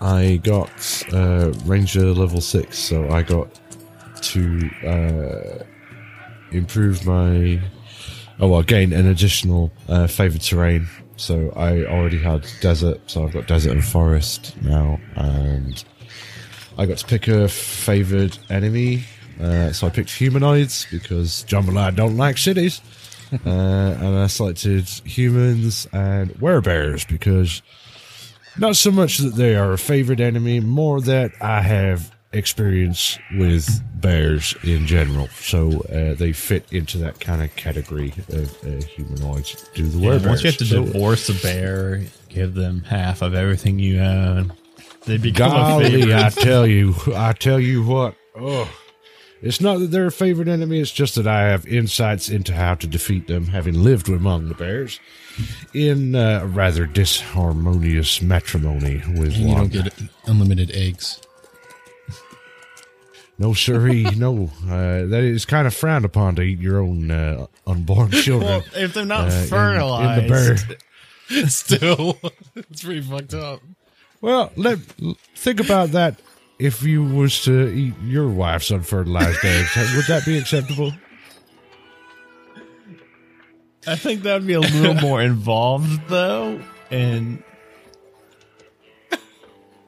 [0.00, 0.70] I got
[1.12, 3.48] uh, Ranger level six, so I got
[4.22, 5.64] to uh,
[6.52, 7.60] improve my.
[8.40, 10.86] Oh well, gain an additional uh, favored terrain.
[11.16, 15.82] So I already had desert, so I've got desert and forest now, and
[16.76, 19.02] I got to pick a favored enemy.
[19.40, 22.80] Uh, so I picked humanoids because John don't like cities.
[23.44, 27.62] uh, and I selected humans and werebears because
[28.56, 33.82] not so much that they are a favorite enemy, more that I have experience with
[34.00, 39.68] bears in general, so uh, they fit into that kind of category of uh, humanoids.
[39.74, 40.26] Do the Yeah, werebears?
[40.26, 44.52] once you have to So- divorce a bear, give them half of everything you own.
[45.04, 46.14] They become a Golly.
[46.14, 48.14] I tell you, I tell you what.
[48.36, 48.68] Oh,
[49.42, 50.80] it's not that they're a favorite enemy.
[50.80, 54.54] It's just that I have insights into how to defeat them, having lived among the
[54.54, 54.98] bears
[55.72, 59.56] in uh, a rather disharmonious matrimony with And you one.
[59.68, 59.94] don't get
[60.26, 61.20] unlimited eggs.
[63.38, 64.50] no, sirree, no.
[64.68, 68.48] Uh, that is kind of frowned upon to eat your own uh, unborn children.
[68.50, 70.32] Well, if they're not uh, in- fertilized, in the
[70.68, 70.78] bear.
[71.48, 72.18] Still,
[72.56, 73.60] it's pretty fucked up.
[74.20, 74.78] Well, let
[75.36, 76.18] think about that.
[76.58, 80.92] If you was to eat your wife's unfertilized eggs, would that be acceptable?
[83.86, 86.60] I think that would be a little more involved, though.
[86.90, 87.42] And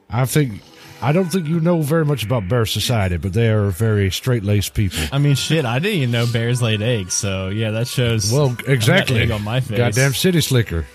[0.09, 0.61] I think
[1.01, 4.43] I don't think you know very much about bear society, but they are very straight
[4.43, 4.99] laced people.
[5.11, 7.15] I mean, shit, I didn't even know bears laid eggs.
[7.15, 8.31] So yeah, that shows.
[8.31, 9.21] Well, exactly.
[9.21, 9.77] egg on my face.
[9.77, 10.85] Goddamn city slicker.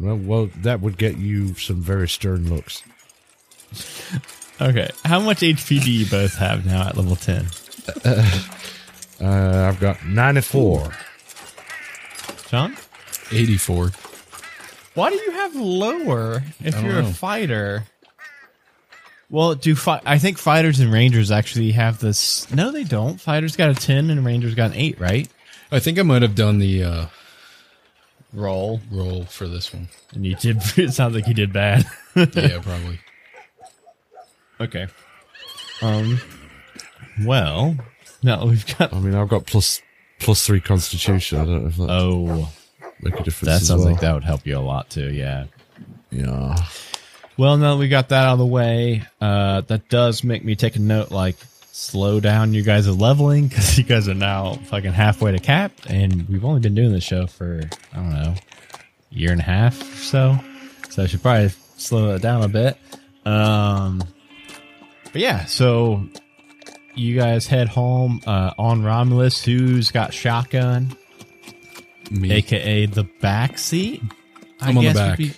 [0.00, 2.82] Well, well, that would get you some very stern looks.
[4.60, 7.46] Okay, how much HP do you both have now at level ten?
[9.20, 10.92] Uh, I've got ninety four.
[12.48, 12.76] John,
[13.30, 13.90] 84.
[14.94, 17.08] why do you have lower if you're know.
[17.08, 17.84] a fighter?
[19.28, 22.50] Well, do fi- I think fighters and rangers actually have this?
[22.50, 23.20] No, they don't.
[23.20, 25.28] Fighters got a ten and rangers got an eight, right?
[25.70, 27.06] I think I might have done the uh,
[28.32, 29.88] Roll, roll for this one.
[30.14, 30.62] and you did.
[30.78, 31.84] It sounds like you did bad.
[32.16, 32.98] Yeah, probably.
[34.60, 34.86] Okay.
[35.82, 36.20] Um.
[37.24, 37.76] Well,
[38.22, 38.92] now we've got.
[38.92, 39.80] I mean, I've got plus
[40.20, 41.38] plus three constitution.
[41.40, 42.52] I don't know if that Oh,
[43.00, 43.60] make a difference.
[43.60, 43.92] that sounds well.
[43.92, 45.12] like that would help you a lot too.
[45.12, 45.46] Yeah.
[46.10, 46.56] Yeah.
[47.36, 50.56] Well, now that we got that out of the way, uh, that does make me
[50.56, 51.12] take a note.
[51.12, 51.36] Like,
[51.70, 55.70] slow down, you guys are leveling because you guys are now fucking halfway to cap,
[55.88, 57.60] and we've only been doing this show for
[57.92, 58.34] I don't know,
[59.10, 60.38] year and a half or so.
[60.90, 62.76] So I should probably slow it down a bit.
[63.24, 64.02] Um,
[65.12, 66.02] but yeah, so
[66.94, 70.96] you guys head home uh, on Romulus, who's got shotgun,
[72.10, 72.32] Me.
[72.32, 74.02] aka the back seat.
[74.60, 75.18] I I'm on the back.
[75.18, 75.32] be-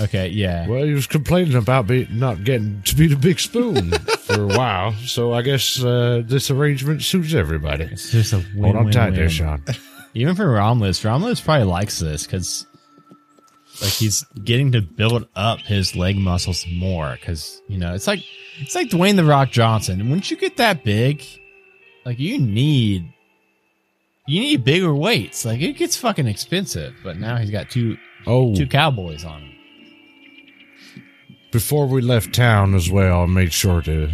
[0.00, 0.68] okay, yeah.
[0.68, 4.46] Well, he was complaining about be, not getting to be the big spoon for a
[4.46, 7.84] while, so I guess uh, this arrangement suits everybody.
[7.84, 9.30] It's just a win, Hold on win, tight there.
[9.30, 9.64] Sean.
[10.14, 12.66] Even for Romulus, Romulus probably likes this because,
[13.80, 17.16] like, he's getting to build up his leg muscles more.
[17.18, 18.20] Because you know, it's like
[18.60, 20.10] it's like Dwayne the Rock Johnson.
[20.10, 21.22] Once you get that big,
[22.04, 23.12] like, you need
[24.26, 25.44] you need bigger weights.
[25.44, 26.94] Like, it gets fucking expensive.
[27.02, 29.52] But now he's got two Oh, two cowboys on him.
[31.52, 34.10] before we left town as well, I made sure to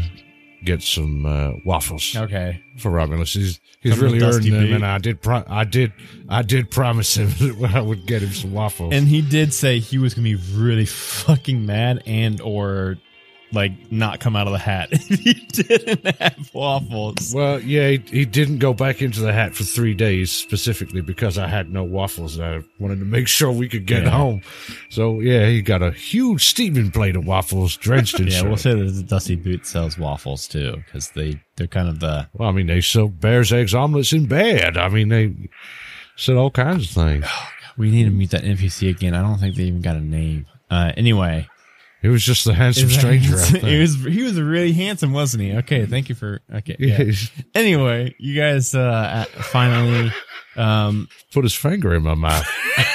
[0.67, 3.33] get some uh, waffles Okay, for Romulus.
[3.33, 5.93] He's he's really earned them, and I did pro- I did
[6.29, 7.29] I did promise him
[7.61, 8.93] that I would get him some waffles.
[8.93, 12.99] and he did say he was gonna be really fucking mad and or
[13.53, 17.33] like not come out of the hat if he didn't have waffles.
[17.35, 21.39] well, yeah, he, he didn't go back into the hat for three days specifically because
[21.39, 22.37] I had no waffles.
[22.37, 24.11] And I wanted to make sure we could get Yeah.
[24.11, 24.43] home.
[24.91, 28.75] So yeah, he got a huge steaming plate of waffles drenched in Yeah, we'll say
[28.75, 32.53] that the Dusty Boot sells waffles too, because they they're kind of the Well, I
[32.53, 34.77] mean, they sell bears, eggs, omelets in bed.
[34.77, 35.35] I mean, they
[36.17, 37.25] said all kinds of things.
[37.79, 39.15] we need to meet that NPC again.
[39.15, 40.47] I don't think they even got a name.
[40.71, 41.49] Uh, anyway,
[42.07, 43.35] It was just the handsome stranger.
[43.35, 43.65] I think.
[43.65, 45.57] he was he was really handsome, wasn't he?
[45.57, 46.77] Okay, thank you for okay.
[46.79, 47.11] Yeah.
[47.53, 50.13] Anyway, you guys uh, finally
[50.55, 52.47] um, put his finger in my mouth.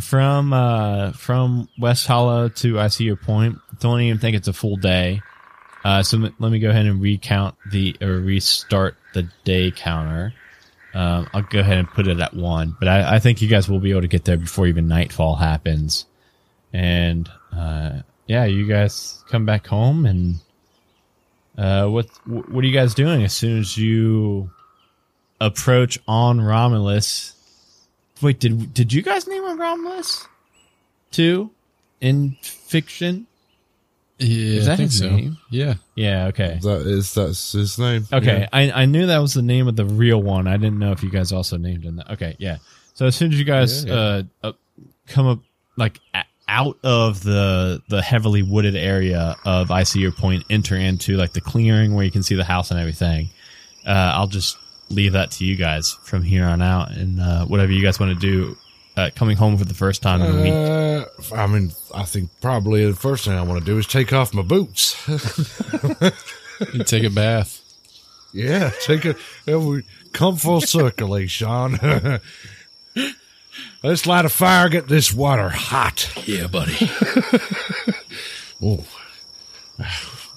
[0.00, 3.60] from uh, from West Hollow to I see your point.
[3.78, 5.22] Don't even think it's a full day.
[5.84, 10.34] Uh, so m- let me go ahead and recount the or restart the day counter.
[10.98, 13.68] Um, I'll go ahead and put it at one, but I, I think you guys
[13.68, 16.06] will be able to get there before even nightfall happens.
[16.72, 20.40] And uh, yeah, you guys come back home, and
[21.56, 24.50] uh, what what are you guys doing as soon as you
[25.40, 27.32] approach on Romulus?
[28.20, 30.26] Wait, did did you guys name him Romulus
[31.12, 31.52] too
[32.00, 33.28] in fiction?
[34.18, 35.08] Yeah, Is that I think his so.
[35.10, 35.38] name?
[35.50, 35.74] Yeah.
[35.94, 36.26] Yeah.
[36.26, 36.58] Okay.
[36.62, 38.06] That is that's his name.
[38.12, 38.48] Okay, Yeah.
[38.52, 40.46] I, I knew that was the name of the real one.
[40.48, 42.10] I didn't know if you guys also named him that.
[42.12, 42.58] Okay, yeah.
[42.94, 44.00] So as soon as you guys Yeah, yeah.
[44.00, 44.52] Uh, uh,
[45.06, 45.38] come up
[45.76, 46.00] like
[46.48, 51.32] out of the the heavily wooded area of I see your point, enter into like
[51.32, 53.28] the clearing where you can see the house and everything.
[53.86, 54.56] Uh, I'll just
[54.90, 58.18] leave that to you guys from here on out, and uh, whatever you guys want
[58.18, 58.56] to do.
[58.98, 60.52] Uh, coming home for the first time in a week.
[60.52, 64.12] Uh, I mean, I think probably the first thing I want to do is take
[64.12, 64.96] off my boots.
[66.84, 67.62] Take a bath.
[68.32, 69.14] yeah, take a
[69.56, 71.78] we come full circle, eh, Sean.
[73.84, 76.10] Let's light a fire, get this water hot.
[76.26, 76.76] Yeah, buddy.
[78.60, 78.84] Oh,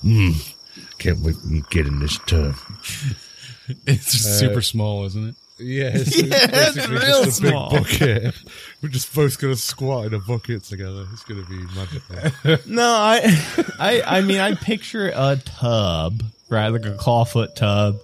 [0.04, 0.54] mm,
[1.00, 2.54] can't wait to get in this tub.
[3.88, 5.36] It's super small, isn't it?
[5.62, 7.70] Yeah, it's, Yeah, it's real small.
[7.72, 8.34] bucket.
[8.82, 11.06] We're just both gonna squat in a bucket together.
[11.14, 12.66] It's gonna be magic.
[12.68, 13.22] No, I,
[13.80, 18.00] I, I mean, I picture a tub, right, like a clawfoot tub,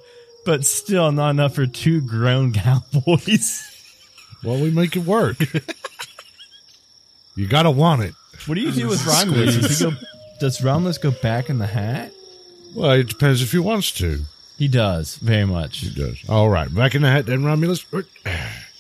[0.46, 3.63] but still not enough for two grown cowboys.
[4.43, 5.38] well, we make it work.
[7.36, 8.13] you gotta want it.
[8.46, 9.82] What do you do with Romulus?
[9.82, 9.91] Go,
[10.39, 12.12] does Romulus go back in the hat?
[12.76, 14.22] Well, it depends if he wants to.
[14.58, 15.80] He does very much.
[15.80, 16.17] He does.
[16.28, 17.86] All right, back in the hat, then Romulus.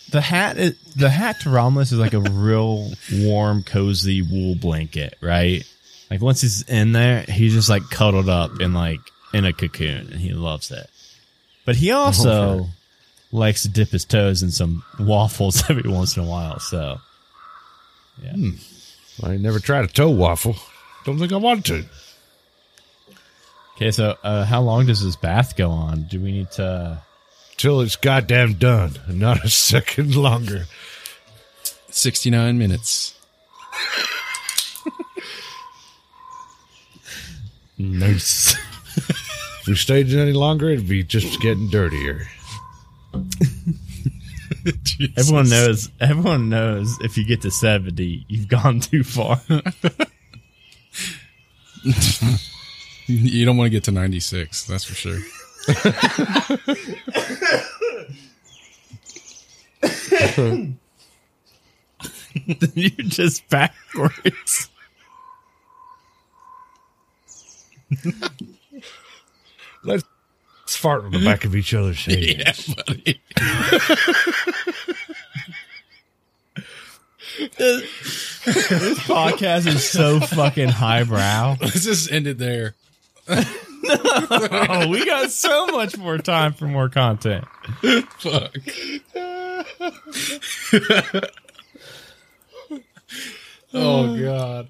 [0.09, 5.17] The hat, is, the hat to Romulus is like a real warm, cozy wool blanket,
[5.21, 5.63] right?
[6.09, 9.01] Like once he's in there, he's just like cuddled up in like
[9.33, 10.89] in a cocoon, and he loves it.
[11.65, 12.67] But he also
[13.31, 16.59] likes to dip his toes in some waffles every once in a while.
[16.59, 17.01] So,
[18.23, 18.31] yeah.
[18.31, 18.51] Hmm.
[19.23, 20.55] I never tried a toe waffle.
[21.05, 21.85] Don't think I want to.
[23.77, 26.03] Okay, so uh, how long does this bath go on?
[26.03, 26.99] Do we need to?
[27.57, 30.65] Till it's goddamn done, and not a second longer.
[31.89, 33.13] 69 minutes.
[37.77, 38.55] Nice.
[39.61, 42.25] If we stayed any longer, it'd be just getting dirtier.
[45.17, 45.89] everyone knows.
[45.99, 49.41] Everyone knows if you get to seventy, you've gone too far.
[53.07, 55.17] You don't want to get to 96, that's for sure.
[62.75, 64.69] You're just backwards.
[69.83, 70.03] Let's
[70.67, 72.73] fart on the back of each other's heads.
[72.73, 73.21] buddy.
[77.57, 81.57] This podcast is so fucking highbrow.
[81.61, 82.73] Let's just end it there.
[83.29, 87.45] Oh, we got so much more time for more content.
[88.19, 88.55] Fuck.
[93.73, 94.67] oh, God.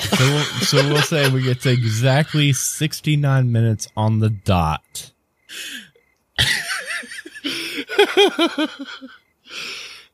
[0.00, 5.12] So we'll, so we'll say we get to exactly 69 minutes on the dot.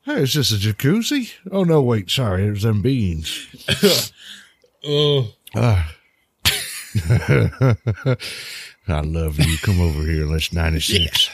[0.03, 1.31] Hey, is this a jacuzzi?
[1.51, 3.47] Oh no, wait, sorry, it was them beans.
[4.81, 5.93] Oh, Ah.
[8.87, 9.57] I love you.
[9.59, 10.25] Come over here.
[10.25, 11.29] Let's 96.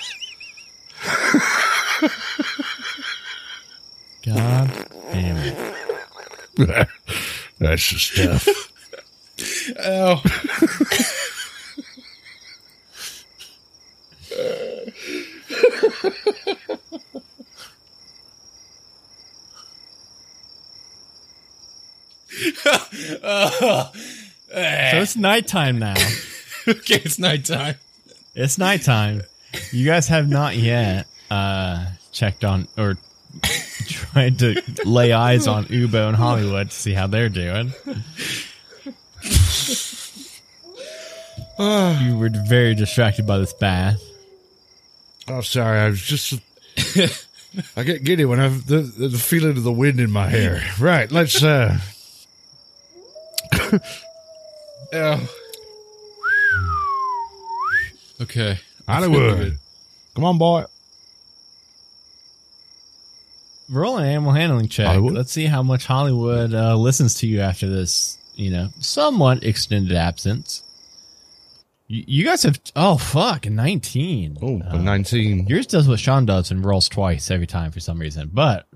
[4.25, 5.55] God damn it.
[7.59, 8.47] That's the stuff.
[9.85, 10.21] ow.
[22.65, 22.71] So
[23.23, 23.91] oh.
[25.15, 25.93] It's nighttime now.
[26.67, 27.75] okay, it's nighttime.
[28.36, 29.21] It's nighttime.
[29.71, 32.97] You guys have not yet uh, checked on or
[33.88, 37.71] tried to lay eyes on Ubo and Hollywood to see how they're doing.
[41.58, 44.04] you were very distracted by this bath.
[45.29, 45.79] Oh, sorry.
[45.79, 46.42] I was just.
[47.77, 50.62] I get giddy when I have the, the feeling of the wind in my hair.
[50.77, 51.10] Right.
[51.10, 51.42] Let's.
[51.42, 51.79] uh
[54.94, 55.19] Ow.
[58.21, 58.60] Okay.
[58.88, 59.58] Hollywood.
[60.13, 60.63] Come on, boy.
[63.69, 64.86] Roll an animal handling check.
[64.88, 65.13] Hollywood?
[65.13, 69.98] Let's see how much Hollywood uh, listens to you after this, you know, somewhat extended
[69.98, 70.62] absence.
[71.88, 74.38] You, you guys have oh fuck, a nineteen.
[74.42, 75.48] Oh, Uh, 19.
[75.48, 78.29] yours does what Sean does and rolls twice every time for some reason.
[78.31, 78.67] But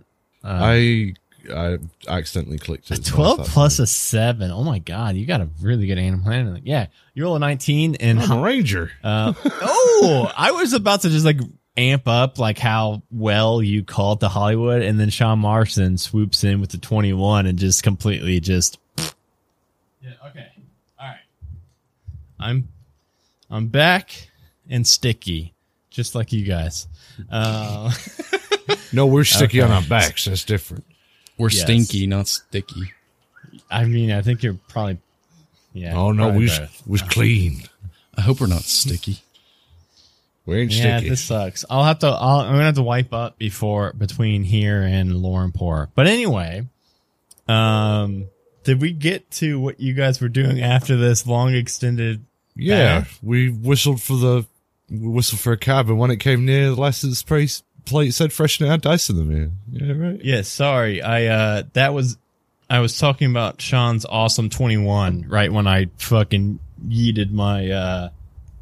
[0.44, 1.14] I
[1.54, 1.78] I
[2.08, 4.52] accidentally clicked a twelve plus a seven.
[4.52, 6.64] Oh my god, you got a really good animal handling.
[6.66, 8.92] Yeah, you roll a nineteen and I'm a ranger.
[9.04, 11.40] Uh, oh, I was about to just like
[11.78, 16.62] amp up like how well you called to Hollywood, and then Sean Marston swoops in
[16.62, 18.78] with the twenty one and just completely just.
[18.98, 20.12] Yeah.
[20.28, 20.48] Okay.
[21.00, 21.18] All right.
[22.40, 22.68] I'm,
[23.50, 24.30] I'm back
[24.70, 25.54] and sticky,
[25.90, 26.88] just like you guys.
[27.30, 27.92] Uh,
[28.94, 29.72] No, we're sticky Okay.
[29.72, 30.26] on our backs.
[30.26, 30.86] That's different.
[31.40, 31.62] We're Yes.
[31.64, 32.92] stinky, not sticky.
[33.72, 34.98] I mean, I think you're probably.
[35.74, 35.96] Yeah.
[35.96, 36.84] Oh no, we was, both.
[36.88, 37.64] was clean.
[38.16, 39.20] I hope we're not sticky.
[40.46, 41.10] We ain't Yeah, sticky.
[41.10, 41.64] this sucks.
[41.70, 42.08] I'll have to.
[42.08, 45.90] I'll, I'm gonna have to wipe up before between here and lore and pour.
[45.96, 46.68] But anyway,
[47.48, 48.26] um,
[48.64, 52.26] did we get to what you guys were doing after this long extended?
[52.56, 53.20] yeah, Bath?
[53.24, 54.46] we whistled for the
[54.90, 58.32] we whistled for a cab, and when it came near, the license plate plate said
[58.32, 59.52] freshen out dice in the mirror.
[59.72, 60.22] Yeah, right.
[60.24, 61.02] Yeah, sorry.
[61.02, 62.18] I uh, that was.
[62.72, 68.10] I was talking about Sean's awesome 21 right when I fucking yeeted my uh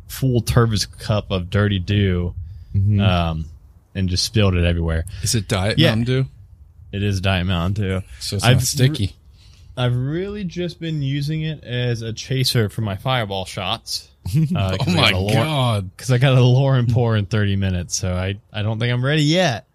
[0.07, 2.33] full Tervis cup of dirty dew,
[2.73, 3.45] um,
[3.93, 5.03] and just spilled it everywhere.
[5.23, 5.89] Is it Diet Yeah.
[5.89, 6.25] Mountain Dew?
[6.93, 8.01] It is Diet Mountain Dew.
[8.19, 9.13] So it's I've sticky.
[9.75, 14.09] I've really just been using it as a chaser for my fireball shots.
[14.55, 15.89] Uh, oh my god!
[15.95, 18.91] Because I got a lore and pour in 30 minutes, so I, I don't think
[18.91, 19.65] I'm ready yet.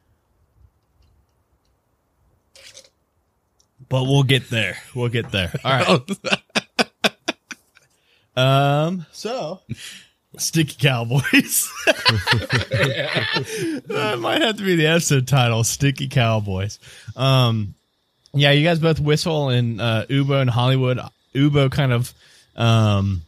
[3.89, 4.79] But we'll get there.
[4.95, 5.53] We'll get there.
[5.65, 6.11] All right.
[8.35, 9.05] Um.
[9.13, 9.61] So,
[10.39, 11.71] Sticky Cowboys.
[13.87, 15.63] that might have to be the episode title.
[15.65, 16.79] Sticky Cowboys.
[17.15, 17.75] Um.
[18.33, 20.99] Yeah, you guys both whistle and uh, Ubo and Hollywood.
[21.35, 22.15] Ubo kind of
[22.57, 23.21] um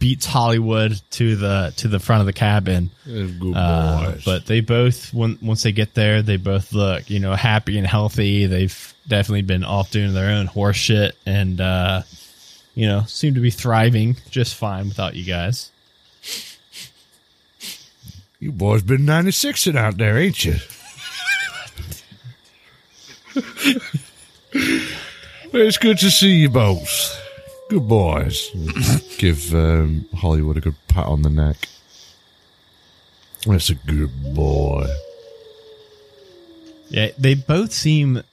[0.00, 2.90] beats Hollywood to the to the front of the cabin.
[3.04, 7.34] Good Uh, but they both when, once they get there, they both look you know
[7.34, 8.46] happy and healthy.
[8.46, 12.02] They've definitely been off doing their own horse shit and uh,
[12.74, 15.70] you know seem to be thriving just fine without you guys.
[18.40, 20.56] you boys been 96ing out there, ain't you?
[25.52, 27.19] it's good to see you both.
[27.70, 28.50] Good boys.
[29.18, 31.68] Give um, Hollywood a good pat on the neck.
[33.46, 34.88] That's a good boy.
[36.88, 38.24] Yeah, they both seem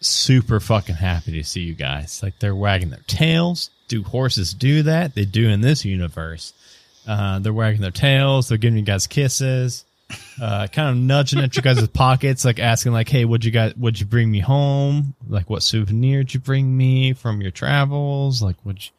[0.00, 2.24] super fucking happy to see you guys.
[2.24, 3.70] Like they're wagging their tails.
[3.86, 5.14] Do horses do that?
[5.14, 6.52] They do in this universe.
[7.06, 8.48] Uh, they're wagging their tails.
[8.48, 9.84] They're giving you guys kisses.
[10.40, 13.74] Uh, kind of nudging at you guys' pockets, like asking, like, "Hey, would you guys?
[13.76, 15.14] Would you bring me home?
[15.28, 18.42] Like, what souvenir did you bring me from your travels?
[18.42, 18.90] Like, would you,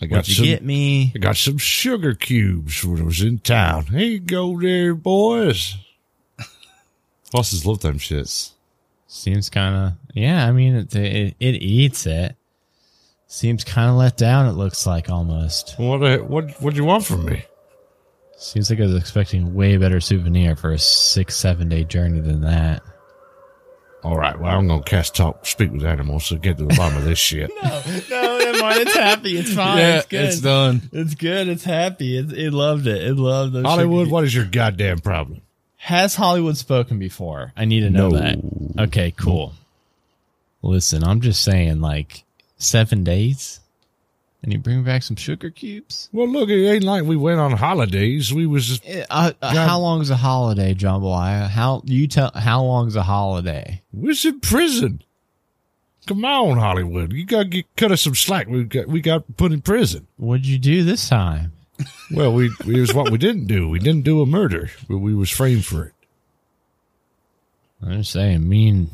[0.00, 0.44] I got what'd you some.
[0.44, 1.12] get me?
[1.14, 3.86] I got some sugar cubes when I was in town.
[3.86, 5.76] Here you go, there, boys.
[7.32, 8.52] Bosses love them shits.
[9.08, 10.46] Seems kind of yeah.
[10.46, 12.36] I mean, it, it it eats it.
[13.26, 14.46] Seems kind of let down.
[14.46, 15.74] It looks like almost.
[15.76, 16.02] What?
[16.04, 16.50] uh, What?
[16.60, 17.44] What do you want from me?
[18.36, 22.42] Seems like I was expecting way better souvenir for a six, seven day journey than
[22.42, 22.82] that.
[24.02, 24.38] All right.
[24.38, 27.18] Well, I'm gonna cast talk, speak with animals to get to the bottom of this
[27.30, 27.50] shit.
[27.62, 28.80] No, no, never mind.
[28.80, 29.38] It's happy.
[29.38, 29.78] It's fine.
[29.78, 30.24] yeah, it's good.
[30.26, 30.82] it's done.
[30.92, 31.48] It's good.
[31.48, 32.18] It's happy.
[32.18, 33.02] It, it loved it.
[33.02, 33.64] It loved those.
[33.64, 35.40] Hollywood, sugar- what is your goddamn problem?
[35.76, 37.52] Has Hollywood spoken before?
[37.56, 38.18] I need to know No.
[38.18, 38.38] that.
[38.88, 39.52] Okay, cool.
[40.62, 42.24] Listen, I'm just saying, like
[42.58, 43.60] seven days,
[44.44, 46.08] and you bring back some sugar cubes.
[46.12, 48.32] Well, look, it ain't like we went on holidays.
[48.32, 49.68] We was just, Eh, Uh, uh, God.
[49.68, 51.48] how long is a holiday, Jambalaya?
[51.48, 52.30] How you tell?
[52.34, 53.82] How long is a holiday?
[53.92, 55.02] we was in prison.
[56.06, 57.12] Come on, Hollywood.
[57.12, 58.46] You gotta get cut us some slack.
[58.46, 60.06] We got we got put in prison.
[60.18, 61.52] What'd you do this time?
[62.12, 63.68] Well, we it was what we didn't do.
[63.68, 65.92] We didn't do a murder, but we was framed for it.
[67.82, 68.90] I'm just saying, mean.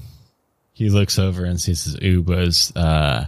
[0.72, 3.26] He looks over and sees his Uba's uh,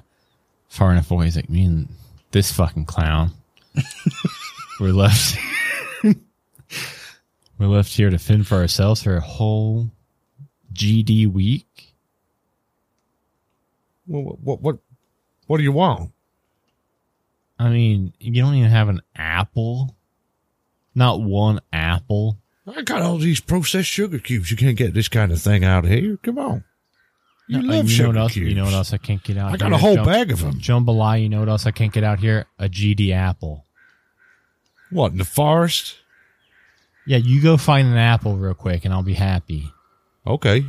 [0.70, 1.26] far enough away.
[1.26, 1.86] He's like, me and
[2.32, 3.30] this fucking clown.
[4.80, 5.38] We're left.
[6.02, 9.90] We're left here to fend for ourselves for a whole
[10.72, 11.94] GD week.
[14.06, 14.78] What what what,
[15.46, 16.12] what do you want?
[17.58, 19.94] I mean, you don't even have an apple.
[20.94, 22.38] Not one apple.
[22.66, 24.50] I got all these processed sugar cubes.
[24.50, 26.16] You can't get this kind of thing out here.
[26.22, 26.64] Come on.
[27.52, 28.32] You Uh, love you sugar know what else?
[28.32, 28.48] cubes.
[28.48, 29.74] You know what else I can't get out I got here?
[29.74, 30.58] a whole Jum- bag of them.
[30.60, 32.46] Jambalaya, you know what else I can't get out here?
[32.58, 33.64] A GD apple.
[34.90, 35.96] What in the forest?
[37.06, 39.72] Yeah, you go find an apple real quick and I'll be happy.
[40.26, 40.64] Okay.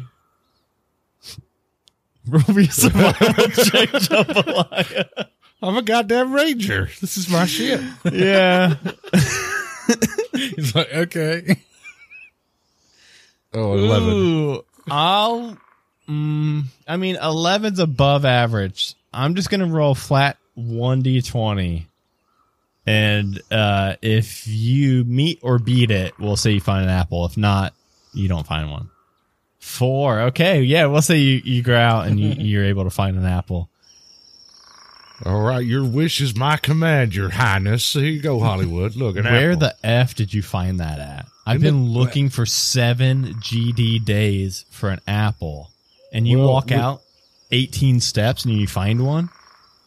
[2.27, 5.27] Roll me a survival check, Jambalaya.
[5.61, 6.89] I'm a goddamn ranger.
[7.01, 7.81] This is my shit.
[8.11, 8.75] Yeah.
[10.33, 11.57] He's like, okay.
[13.53, 14.09] Oh, 11.
[14.09, 15.57] Ooh, I'll.
[16.09, 18.93] Mm, I mean, 11's above average.
[19.13, 21.85] I'm just gonna roll flat one d20,
[22.85, 27.25] and uh, if you meet or beat it, we'll say you find an apple.
[27.25, 27.73] If not,
[28.13, 28.89] you don't find one.
[29.59, 30.19] Four.
[30.21, 33.25] Okay, yeah, we'll say you you go out and you, you're able to find an
[33.25, 33.69] apple.
[35.25, 37.93] All right, your wish is my command, your highness.
[37.93, 38.95] Here you go, Hollywood.
[38.95, 39.59] Look, an Where apple.
[39.69, 41.27] the f did you find that at?
[41.45, 45.69] I've In the- been looking for seven GD days for an apple,
[46.13, 47.01] and you Well, walk we- out
[47.51, 49.29] 18 steps and you find one.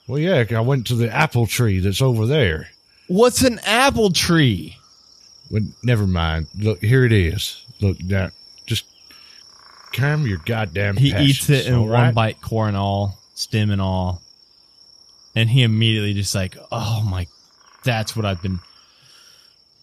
[0.06, 2.68] Well, yeah, I went to the apple tree that's over there.
[3.08, 4.76] What's an apple tree?
[5.50, 6.46] Well, never mind.
[6.56, 7.64] Look, here it is.
[7.80, 8.30] Look, now,
[8.66, 8.84] just
[9.92, 10.96] calm your goddamn.
[10.96, 12.14] He passions, eats it in one right?
[12.14, 14.22] bite, core and all, stem and all.
[15.34, 17.26] And he immediately just like, oh my,
[17.84, 18.60] that's what I've been,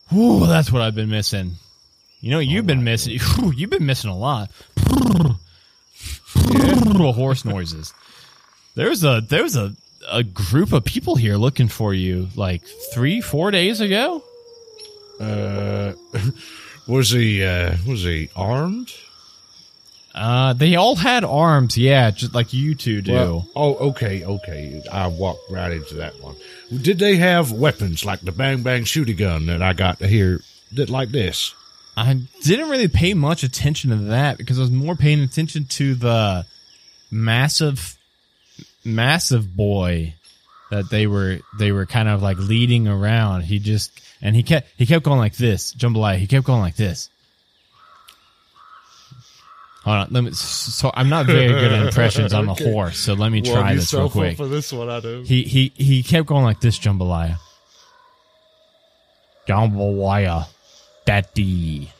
[0.09, 1.53] whew, that's what I've been missing.
[2.21, 4.49] You know, you've oh been missing, whew, you've been missing a lot.
[6.49, 7.93] Little horse noises.
[8.75, 9.73] There's a, there's a,
[10.09, 12.63] a group of people here looking for you like
[12.93, 14.23] three, four days ago.
[15.19, 15.93] Uh,
[16.87, 17.43] was he?
[17.43, 18.93] Uh, was he armed?
[20.15, 23.13] Uh, they all had arms, yeah, just like you two do.
[23.13, 24.81] Well, oh, okay, okay.
[24.91, 26.35] I walked right into that one.
[26.69, 30.41] Did they have weapons like the bang bang shooty gun that I got here?
[30.73, 31.55] That like this?
[31.95, 35.93] I didn't really pay much attention to that because I was more paying attention to
[35.95, 36.45] the
[37.11, 37.97] massive,
[38.83, 40.15] massive boy
[40.71, 43.41] that they were they were kind of like leading around.
[43.43, 43.91] He just
[44.23, 46.17] and he kept he kept going like this, jambalaya.
[46.17, 47.09] He kept going like this.
[49.83, 50.31] Hold on, let me.
[50.31, 52.71] So I'm not very good at impressions on a Okay.
[52.71, 54.37] horse, so let me try this real quick.
[54.37, 55.21] for this one, I do.
[55.23, 57.37] He he he kept going like this, jambalaya.
[59.47, 60.47] Jambalaya,
[61.05, 61.91] daddy,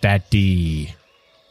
[0.00, 0.94] daddy,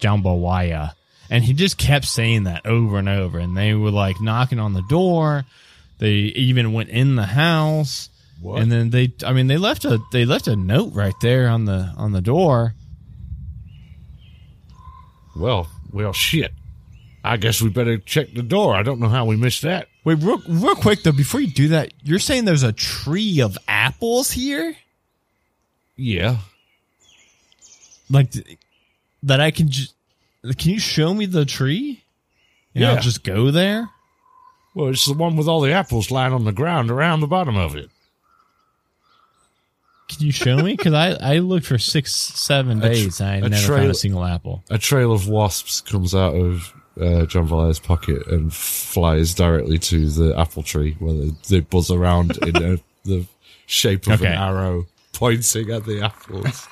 [0.02, 0.94] jambalaya,
[1.30, 3.40] and he just kept saying that over and over.
[3.40, 5.46] And they were like knocking on the door.
[6.00, 8.10] They even went in the house,
[8.42, 8.62] What?
[8.62, 9.14] and then they.
[9.26, 12.22] I mean, they left a they left a note right there on the on the
[12.22, 12.74] door.
[15.36, 16.52] Well, well, shit.
[17.24, 18.76] I guess we better check the door.
[18.76, 19.88] I don't know how we missed that.
[20.04, 23.58] Wait, real, real quick though, before you do that, you're saying there's a tree of
[23.68, 24.76] apples here?
[25.96, 26.38] Yeah.
[28.12, 28.34] Like
[29.24, 29.94] that I can just
[30.58, 32.04] can you show me the tree?
[32.76, 32.92] And Yeah.
[32.92, 33.90] I'll just go there.
[34.76, 37.56] Well, it's the one with all the apples lying on the ground around the bottom
[37.58, 37.90] of it.
[40.10, 40.76] Can you show me?
[40.76, 44.26] Because I I looked for six seven days and I never trail- found a single
[44.26, 44.64] apple.
[44.70, 50.38] A trail of wasps comes out of uh, Jambalaya's pocket and flies directly to the
[50.38, 53.26] apple tree where they, they buzz around in a, the
[53.68, 54.28] shape of Okay.
[54.28, 56.68] an arrow pointing at the apples.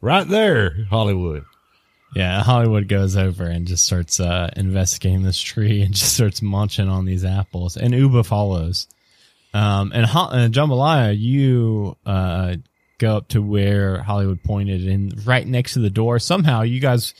[0.00, 1.44] right there, Hollywood.
[2.14, 6.88] Yeah, Hollywood goes over and just starts uh, investigating this tree and just starts munching
[6.88, 7.76] on these apples.
[7.76, 8.86] And Uba follows.
[9.54, 12.56] Um, and, Ho- and Jambalaya, you uh,
[12.98, 17.12] go up to where Hollywood pointed, and right next to the door, somehow you guys,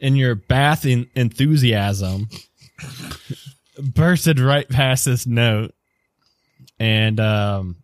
[0.00, 2.28] in your bath in enthusiasm,
[3.78, 5.74] bursted right past this note.
[6.78, 7.76] And um,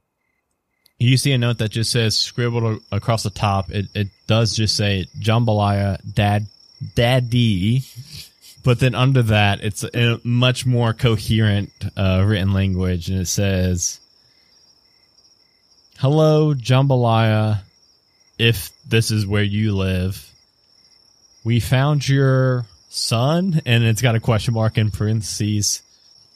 [1.01, 3.71] you see a note that just says scribbled across the top.
[3.71, 6.47] It it does just say Jambalaya Dad
[6.95, 7.83] Daddy,
[8.63, 13.99] but then under that it's a much more coherent uh, written language, and it says,
[15.99, 17.63] "Hello, Jambalaya.
[18.39, 20.31] If this is where you live,
[21.45, 25.83] we found your son, and it's got a question mark in parentheses.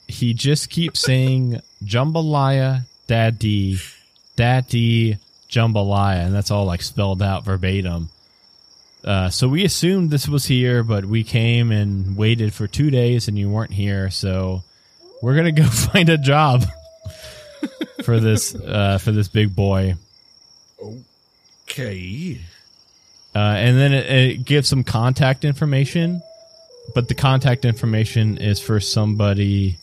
[0.07, 3.77] He just keeps saying Jambalaya Daddy."
[4.35, 5.17] Daddy
[5.49, 8.09] Jambalaya, and that's all like spelled out verbatim.
[9.03, 13.27] Uh, so we assumed this was here, but we came and waited for two days,
[13.27, 14.09] and you weren't here.
[14.09, 14.63] So
[15.21, 16.65] we're gonna go find a job
[18.03, 19.95] for this uh, for this big boy.
[21.69, 22.39] Okay.
[23.35, 26.21] Uh, and then it, it gives some contact information,
[26.93, 29.77] but the contact information is for somebody.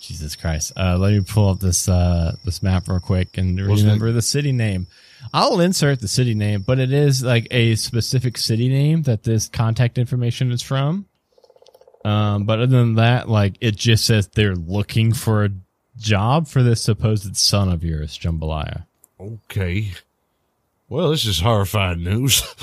[0.00, 0.72] Jesus Christ!
[0.76, 4.52] Uh, let me pull up this uh, this map real quick and remember the city
[4.52, 4.86] name.
[5.34, 9.48] I'll insert the city name, but it is like a specific city name that this
[9.48, 11.06] contact information is from.
[12.04, 15.50] Um, but other than that, like it just says they're looking for a
[15.98, 18.86] job for this supposed son of yours, Jambalaya.
[19.20, 19.92] Okay.
[20.88, 22.42] Well, this is horrifying news.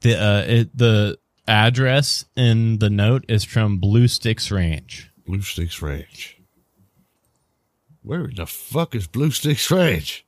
[0.00, 5.10] The uh, it, the address in the note is from Blue Sticks Ranch.
[5.26, 6.38] Blue Sticks Ranch.
[8.04, 10.24] Where the fuck is Blue Sticks Ranch?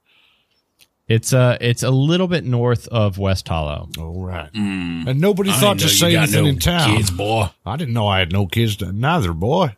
[1.09, 3.89] It's uh it's a little bit north of West Hollow.
[3.99, 4.51] All right.
[4.55, 6.97] And nobody I thought to say anything no in town.
[6.97, 7.51] kids, boy.
[7.65, 9.77] I didn't know I had no kids neither, boy.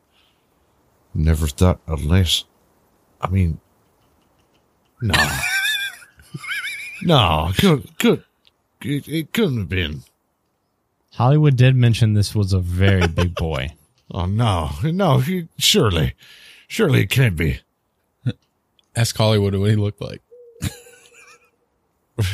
[1.12, 2.44] Never thought unless,
[3.20, 3.61] I mean,
[5.03, 5.14] no,
[7.03, 8.24] no, could could
[8.82, 10.03] it, it couldn't have been.
[11.14, 13.74] Hollywood did mention this was a very big boy.
[14.11, 16.14] Oh no, no, he- surely,
[16.66, 17.61] surely it can't be.
[18.99, 20.20] Ask Hollywood what he looked like.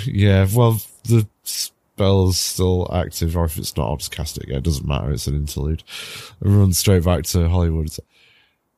[0.06, 4.56] Yeah, well, the spell's still active, or if it's not, I'll just cast it again.
[4.56, 5.10] It doesn't matter.
[5.10, 5.82] It's an interlude.
[6.42, 7.90] I run straight back to Hollywood.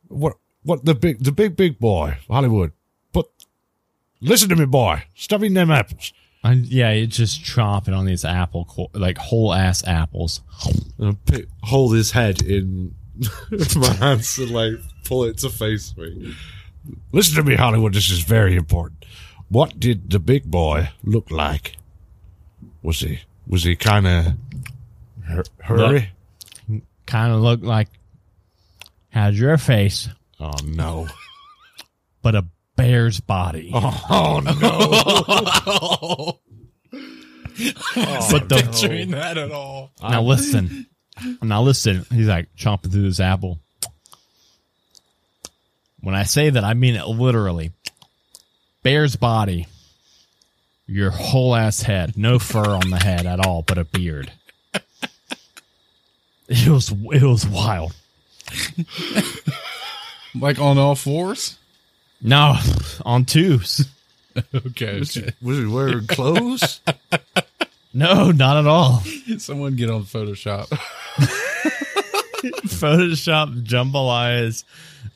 [0.08, 0.36] What?
[0.64, 2.72] What the big, the big, big boy, Hollywood.
[3.12, 3.26] But
[4.20, 5.04] listen to me, boy.
[5.14, 6.12] Stop eating them apples.
[6.42, 10.40] I, yeah, it's just chomping on these apple, like whole ass apples.
[10.98, 12.96] And pick, hold his head in
[13.76, 14.74] my hands and like
[15.04, 16.34] pull it to face me.
[17.12, 17.94] Listen to me, Hollywood.
[17.94, 19.04] This is very important.
[19.48, 21.76] What did the big boy look like?
[22.82, 24.26] Was he was he kind of
[25.24, 26.10] hur- hurry?
[27.06, 27.88] Kind of look like
[29.10, 30.08] had your face,
[30.40, 31.06] Oh no!
[32.22, 32.44] but a
[32.76, 33.70] bear's body.
[33.74, 34.52] Oh no!
[35.68, 36.38] Oh,
[37.96, 39.90] oh, but the Picturing that at all.
[40.02, 40.86] now listen,
[41.42, 42.04] now listen.
[42.12, 43.60] He's like chomping through this apple.
[46.00, 47.72] When I say that, I mean it literally.
[48.82, 49.66] Bear's body,
[50.86, 54.32] your whole ass head, no fur on the head at all, but a beard.
[56.48, 57.92] It was it was wild.
[60.40, 61.58] Like on all fours?
[62.20, 62.56] No,
[63.04, 63.88] on twos.
[64.36, 64.54] Okay.
[64.66, 64.98] okay.
[65.42, 66.80] Was he wearing clothes?
[67.94, 69.02] No, not at all.
[69.38, 70.68] Someone get on Photoshop.
[72.66, 74.64] Photoshop Jambalay's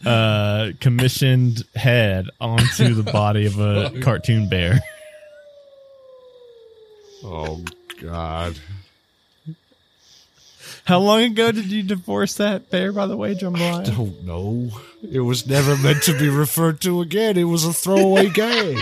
[0.05, 4.80] uh, commissioned head onto the body of a cartoon bear.
[7.24, 7.62] oh
[8.01, 8.59] God!
[10.84, 13.86] How long ago did you divorce that bear, by the way, Jambalaya?
[13.88, 14.70] I don't know.
[15.09, 17.36] It was never meant to be referred to again.
[17.36, 18.78] It was a throwaway gag.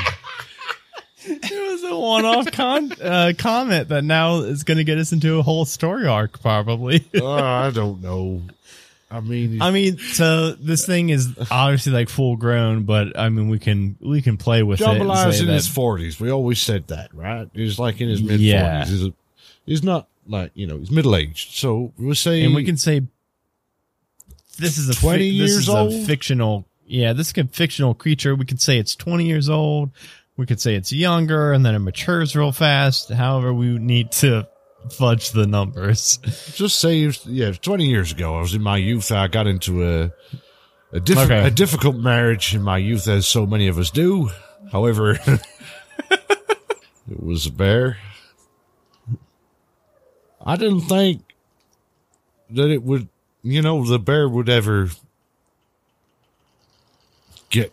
[1.24, 5.38] It was a one-off con- uh, comment that now is going to get us into
[5.38, 7.04] a whole story arc, probably.
[7.20, 8.40] Oh, I don't know.
[9.10, 13.48] I mean, I mean, so this thing is obviously like full grown, but I mean,
[13.48, 14.86] we can we can play with it.
[14.86, 16.20] and Jambalay's in that- his forties.
[16.20, 17.48] We always said that, right?
[17.54, 18.46] He's like in his mid forties.
[18.46, 18.84] Yeah.
[18.84, 19.14] He's, a-
[19.64, 21.54] he's not like you know he's middle aged.
[21.54, 23.02] So we'll say, and we can say
[24.58, 25.92] this is a 20 fi- this years is old?
[25.92, 29.90] a fictional yeah this is a fictional creature we could say it's 20 years old
[30.36, 34.48] we could say it's younger and then it matures real fast however we need to
[34.90, 36.18] fudge the numbers
[36.54, 38.36] just say, yeah, twenty years ago.
[38.36, 39.10] I was in my youth.
[39.12, 40.12] I got into a
[40.92, 41.46] a, diff- Okay.
[41.46, 44.30] a difficult marriage in my youth, as so many of us do.
[44.72, 45.18] However,
[46.10, 47.98] it was a bear.
[50.44, 51.22] I didn't think
[52.50, 53.08] that it would,
[53.42, 54.88] you know, the bear would ever
[57.50, 57.72] get,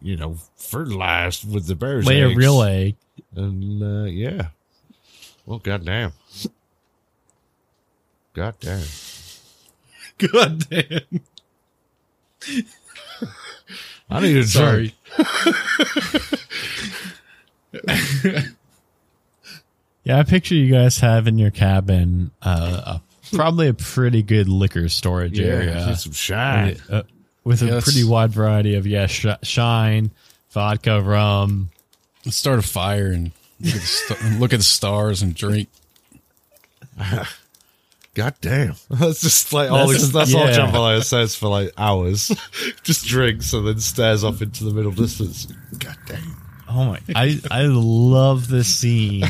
[0.00, 2.96] you know, fertilized with the bear's lay a real egg
[3.34, 4.48] And uh, yeah.
[5.46, 6.12] Well, goddamn.
[8.34, 8.84] Goddamn.
[10.18, 11.00] God damn.
[14.10, 14.94] I need a Sorry.
[20.04, 24.48] yeah i picture you guys have in your cabin uh, a, probably a pretty good
[24.48, 26.76] liquor storage Yeah, area some shine.
[26.90, 27.02] uh,
[27.44, 30.10] with a pretty wide variety of yeah sh- shine
[30.50, 31.70] vodka rum
[32.24, 33.32] Let's start a fire and
[33.62, 35.68] look at the, st- look at the stars and drink.
[36.98, 37.26] God
[38.14, 38.74] Goddamn.
[38.90, 40.58] That's just like all That's- these, that's all yeah.
[40.58, 42.30] Jambalaya says for like hours.
[42.82, 45.46] just drinks and then stares off into the middle distance.
[45.78, 46.36] Goddamn.
[46.68, 47.00] Oh my!
[47.14, 49.24] I I love the scene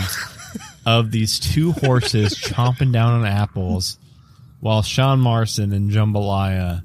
[0.84, 3.98] of these two horses chomping down on apples,
[4.60, 6.82] while Sean Marston and Jambalaya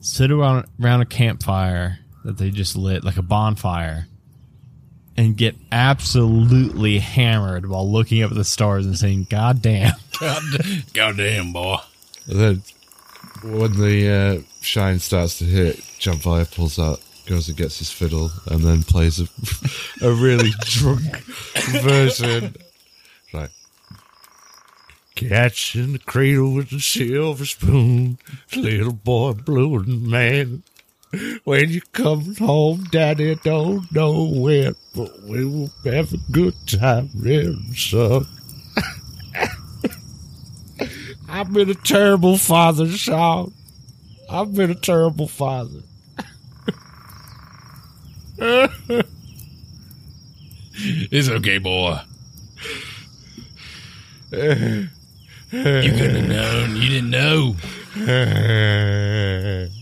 [0.00, 4.06] sit around around a campfire that they just lit, like a bonfire,
[5.16, 9.94] and get absolutely hammered while looking up at the stars and saying, "God damn!"
[10.92, 11.78] God, damn, boy.
[12.28, 12.62] And then
[13.42, 18.30] when the uh, shine starts to hit, Jambalaya pulls out, goes and gets his fiddle,
[18.46, 19.28] and then plays a,
[20.06, 21.22] a really drunk
[21.82, 22.54] version.
[23.32, 23.50] Like,
[25.14, 28.18] catch in the cradle with a silver spoon,
[28.56, 30.62] little boy blue and man.
[31.44, 37.10] When you come home, daddy don't know when, but we will have a good time,
[37.14, 38.26] really, son.
[41.28, 43.52] I've been a terrible father, Sean.
[44.30, 45.80] I've been a terrible father.
[50.84, 51.98] It's okay, boy.
[54.32, 54.88] You
[55.50, 56.76] couldn't have known.
[56.76, 57.56] You didn't know.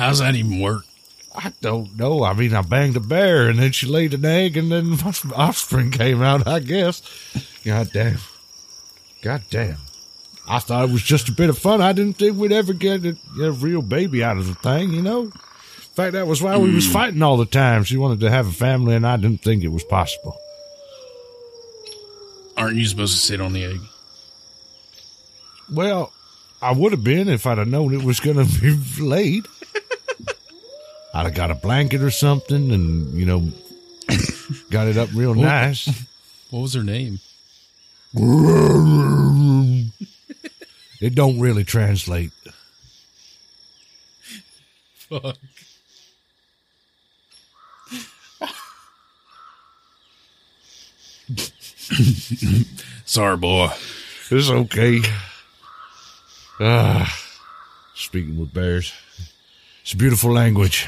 [0.00, 0.86] How's that even work?
[1.34, 2.24] I don't know.
[2.24, 5.12] I mean, I banged a bear and then she laid an egg and then my
[5.36, 7.02] offspring came out, I guess.
[7.66, 8.16] God damn.
[9.20, 9.76] God damn.
[10.48, 11.82] I thought it was just a bit of fun.
[11.82, 15.02] I didn't think we'd ever get a, a real baby out of the thing, you
[15.02, 15.24] know?
[15.24, 15.30] In
[15.94, 16.92] fact, that was why we was hmm.
[16.94, 17.84] fighting all the time.
[17.84, 20.40] She wanted to have a family and I didn't think it was possible.
[22.56, 23.80] Aren't you supposed to sit on the egg?
[25.70, 26.10] Well,
[26.62, 29.46] I would have been if I'd have known it was going to be laid.
[31.12, 33.50] I'd have got a blanket or something and, you know,
[34.70, 35.88] Got it up real nice.
[36.50, 37.20] What was her name?
[41.02, 42.30] It don't really translate.
[44.96, 45.38] Fuck.
[53.06, 53.70] Sorry, boy.
[54.30, 55.00] It's okay.
[56.60, 57.18] Ah,
[57.94, 58.92] speaking with bears.
[59.80, 60.86] It's a beautiful language.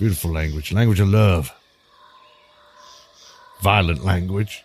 [0.00, 0.72] Beautiful language.
[0.72, 1.52] Language of love.
[3.60, 4.64] Violent language.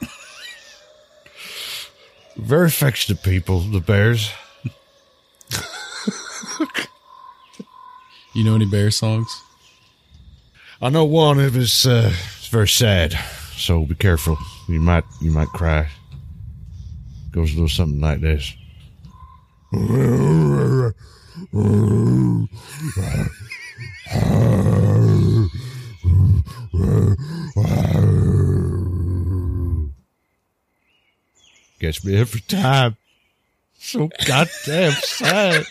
[2.36, 4.30] Very affectionate people, the bears.
[8.36, 9.42] You know any bear songs?
[10.80, 13.18] I know one of his uh, it's very sad,
[13.56, 14.36] so be careful.
[14.68, 15.88] You might you might cry.
[17.32, 18.52] Goes a little something like this.
[31.78, 32.96] Gets me every time.
[33.78, 35.66] So goddamn sad.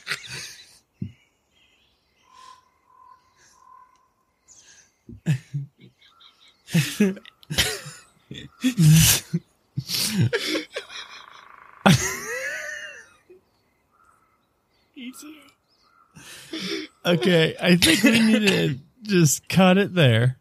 [17.05, 20.37] Okay, I think we need to just cut it there.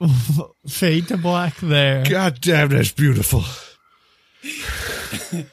[0.68, 2.04] Fade to black there.
[2.08, 3.42] God damn, that's beautiful.
[5.32, 5.46] I'm,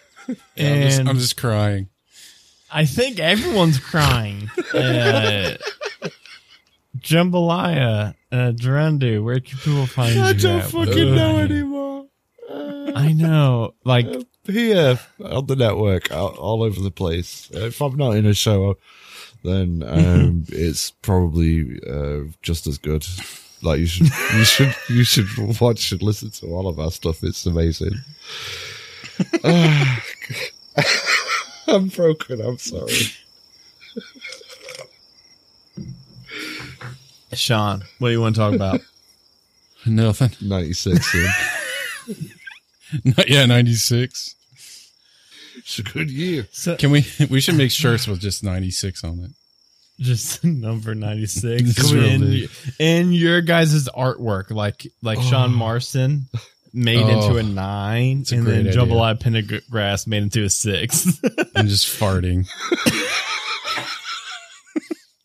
[0.57, 1.89] just, I'm just crying.
[2.71, 4.49] I think everyone's crying.
[4.73, 5.55] Uh,
[6.97, 10.23] Jambalaya, uh, Gerundu, where can people find I you?
[10.23, 10.69] I don't at?
[10.71, 12.05] fucking know Uh, anymore.
[12.95, 13.73] I know.
[13.83, 14.07] Like,
[14.47, 17.49] Here on the network, all, all over the place.
[17.51, 18.77] If I'm not in a show,
[19.43, 23.05] then um, it's probably uh, just as good.
[23.61, 27.23] Like you should, you should, you should watch and listen to all of our stuff.
[27.23, 27.93] It's amazing.
[31.67, 32.41] I'm broken.
[32.41, 32.91] I'm sorry.
[37.33, 38.81] Sean, what do you want to talk about?
[39.85, 40.31] Nothing.
[40.41, 41.15] 96.
[43.05, 43.13] In.
[43.27, 44.35] yeah, 96.
[45.57, 46.47] It's a good year.
[46.51, 47.05] So, Can we?
[47.29, 49.31] We should make shirts with just 96 on it.
[49.99, 52.47] just number 96 This is in,
[52.79, 55.21] in your guys' artwork like like oh.
[55.21, 56.23] Sean Marston
[56.73, 57.07] made Oh.
[57.07, 58.73] into a nine a and then great idea.
[58.73, 61.07] Jambalaya Pendergrass made into a six
[61.55, 62.45] I'm just farting.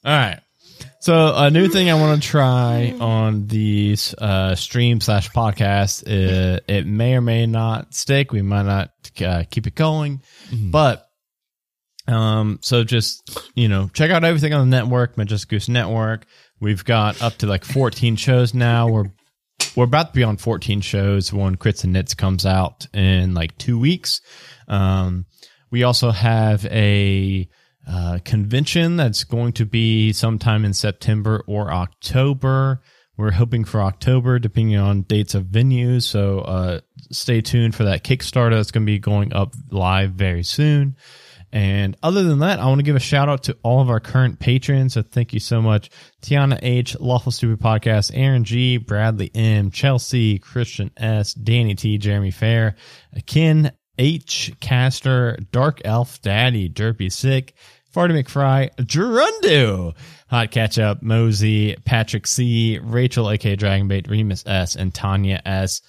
[0.04, 0.40] all right
[1.00, 6.60] so a new thing I want to try on the uh, stream slash podcast, uh,
[6.68, 8.32] it may or may not stick.
[8.32, 8.90] We might not
[9.24, 10.22] uh, keep it going,
[10.70, 11.06] but
[12.06, 16.26] um, so just you know, check out everything on the network, Majestic Goose Network.
[16.60, 18.88] We've got up to like 14 shows now.
[18.88, 19.10] We're
[19.76, 23.56] we're about to be on 14 shows when Crits and Nits comes out in like
[23.56, 24.20] two weeks.
[24.68, 25.26] Um,
[25.70, 27.48] we also have a
[27.88, 32.80] uh, convention that's going to be sometime in September or October.
[33.16, 36.04] We're hoping for October, depending on dates of venues.
[36.04, 40.42] So uh, stay tuned for that Kickstarter that's going to be going up live very
[40.42, 40.96] soon.
[41.52, 43.98] And other than that, I want to give a shout out to all of our
[43.98, 44.94] current patrons.
[44.94, 45.90] So thank you so much.
[46.22, 52.30] Tiana H, Lawful Stupid Podcast, Aaron G, Bradley M, Chelsea, Christian S, Danny T, Jeremy
[52.30, 52.76] Fair,
[53.26, 57.54] Ken H, Caster, Dark Elf Daddy, Derpy Sick,
[57.94, 59.94] Farty McFry, Gerundu,
[60.30, 65.82] Hot Ketchup, Mosey, Patrick C, Rachel, aka Dragonbait, Remus S, and Tanya S.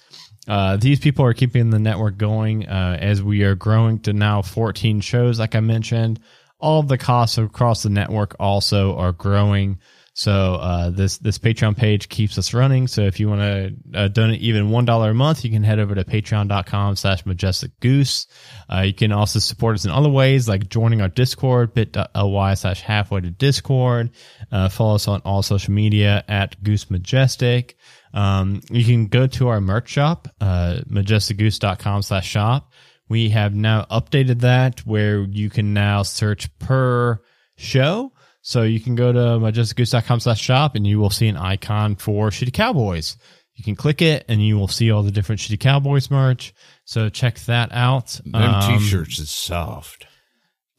[0.46, 4.42] Uh, these people are keeping the network going uh, as we are growing to now
[4.42, 6.20] 14 shows, like I mentioned.
[6.58, 9.78] All the costs across the network also are growing.
[10.14, 12.86] So uh, this this Patreon page keeps us running.
[12.86, 15.78] So if you want to uh, donate even one dollar a month, you can head
[15.78, 18.26] over to patreon.com slash majestic goose.
[18.70, 22.82] Uh, you can also support us in other ways like joining our Discord, bit.ly slash
[22.82, 24.10] halfway to Discord.
[24.50, 27.76] Uh, follow us on all social media at Goose Majestic.
[28.12, 32.70] Um, you can go to our merch shop, uh, majesticgoose.com slash shop.
[33.08, 37.22] We have now updated that where you can now search per
[37.56, 38.12] show.
[38.44, 42.30] So you can go to majesticgoose.com slash shop and you will see an icon for
[42.30, 43.16] Shitty Cowboys.
[43.54, 46.52] You can click it and you will see all the different Shitty Cowboys merch.
[46.84, 48.20] So check that out.
[48.24, 50.06] Them Um, t-shirts is soft.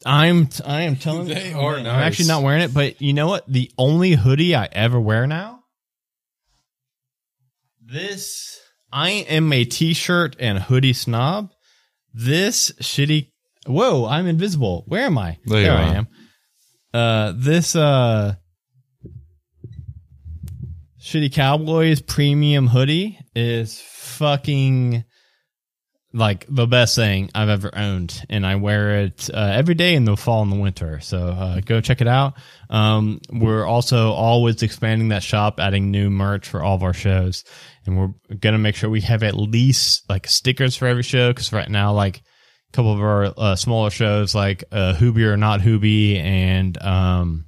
[0.05, 2.05] I'm I am telling They you, are I'm nice.
[2.05, 3.45] actually not wearing it, but you know what?
[3.47, 5.61] The only hoodie I ever wear now.
[7.81, 8.59] This
[8.91, 11.51] I am a t-shirt and hoodie snob.
[12.13, 13.31] This shitty.
[13.65, 14.05] Whoa!
[14.05, 14.83] I'm invisible.
[14.87, 15.37] Where am I?
[15.45, 15.95] There you I are.
[15.95, 16.07] am.
[16.93, 18.35] Uh, this uh,
[21.01, 25.03] Shitty Cowboys premium hoodie is fucking
[26.13, 30.05] like the best thing I've ever owned, and I wear it uh, every day in
[30.05, 30.99] the fall and the winter.
[30.99, 32.35] So uh, go check it out.
[32.69, 37.43] Um, we're also always expanding that shop, adding new merch for all of our shows,
[37.87, 41.31] and we're gonna make sure we have at least like stickers for every show.
[41.31, 42.21] Because right now, like
[42.73, 47.45] couple of our uh, smaller shows, like uh, or Not Hoobie, and um,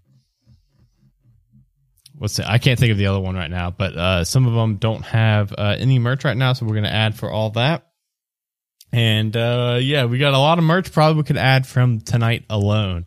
[2.17, 2.45] what's it?
[2.45, 5.01] I can't think of the other one right now, but uh, some of them don't
[5.03, 7.87] have uh, any merch right now, so we're gonna add for all that.
[8.91, 12.45] And uh, yeah, we got a lot of merch probably we could add from tonight
[12.49, 13.05] alone.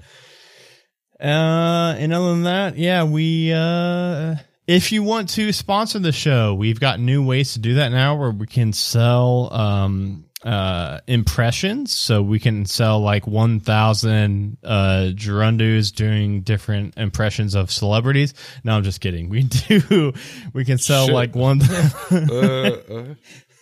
[1.20, 6.54] Uh, and other than that, yeah, we uh, if you want to sponsor the show,
[6.54, 11.92] we've got new ways to do that now where we can sell um uh impressions.
[11.92, 18.34] So we can sell like 1000 uh gerundus doing different impressions of celebrities.
[18.62, 19.28] No i'm just kidding.
[19.28, 20.12] We do
[20.52, 21.14] we can sell Shit.
[21.14, 23.14] like one Uh,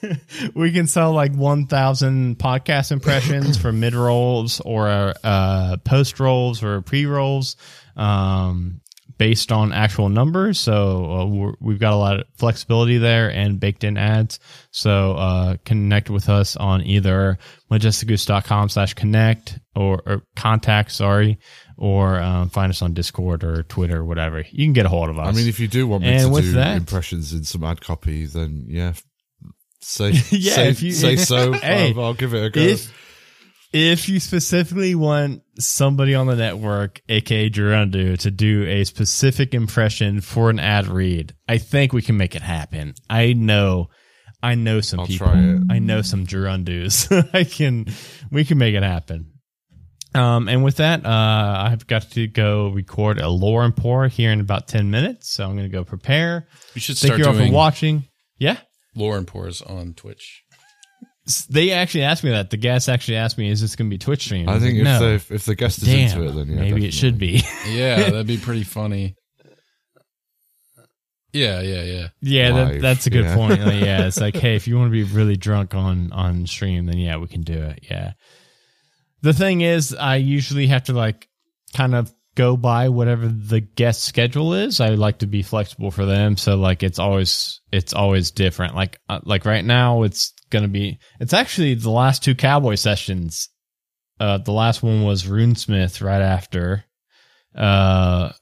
[0.54, 6.82] we can sell like 1000 podcast impressions for mid rolls or uh post rolls or
[6.82, 7.56] pre rolls
[7.96, 8.80] um
[9.18, 13.58] based on actual numbers so uh, we're, we've got a lot of flexibility there and
[13.58, 14.38] baked in ads
[14.70, 17.38] so uh connect with us on either
[17.70, 21.38] majesticgoose.com slash connect or, or contact sorry
[21.78, 25.08] or um, find us on discord or twitter or whatever you can get a hold
[25.08, 27.44] of us I mean, if you do want me And to do that- impressions in
[27.44, 28.94] some ad copy, then yeah,
[29.80, 31.52] say Yeah, say, if you- say so.
[31.66, 32.60] Hey, I'll, I'll give it a go.
[32.60, 32.92] if
[33.76, 40.22] if you specifically want somebody on the network, aka Gerundu, to do a specific impression
[40.22, 42.94] for an ad read, I think we can make it happen.
[43.10, 43.88] I know,
[44.42, 45.26] I know some I'll people.
[45.26, 45.60] try it.
[45.70, 47.12] I know some Gerundus.
[47.34, 47.86] I can,
[48.30, 49.32] we can make it happen.
[50.14, 54.32] Um, and with that, uh, I've got to go record a lore and pour here
[54.32, 56.46] in about ten minutes, so I'm going to go prepare.
[56.72, 58.04] You should Thank you all for watching.
[58.38, 58.56] Yeah.
[58.94, 60.44] lore and pours on Twitch.
[61.50, 62.50] They actually asked me that.
[62.50, 64.78] The guest actually asked me, "Is this going to be Twitch stream?" I was think
[64.78, 65.18] like, if no.
[65.18, 67.42] the if the guest is Damn, into it, then yeah, maybe it should be.
[67.68, 69.16] Yeah, that'd be pretty funny.
[71.32, 72.08] Yeah, yeah, yeah.
[72.22, 73.34] yeah, that, that's a good yeah.
[73.34, 73.60] point.
[73.60, 76.86] Like, yeah, it's like, hey, if you want to be really drunk on on stream,
[76.86, 77.80] then yeah, we can do it.
[77.82, 78.12] Yeah.
[79.22, 81.28] The thing is, I usually have to like
[81.74, 84.80] kind of go by whatever the guest schedule is.
[84.80, 88.76] I like to be flexible for them, so like it's always it's always different.
[88.76, 93.48] Like uh, like right now, it's gonna be it's actually the last two cowboy sessions.
[94.20, 96.84] Uh, the last one was Runesmith right after,
[97.54, 98.32] uh,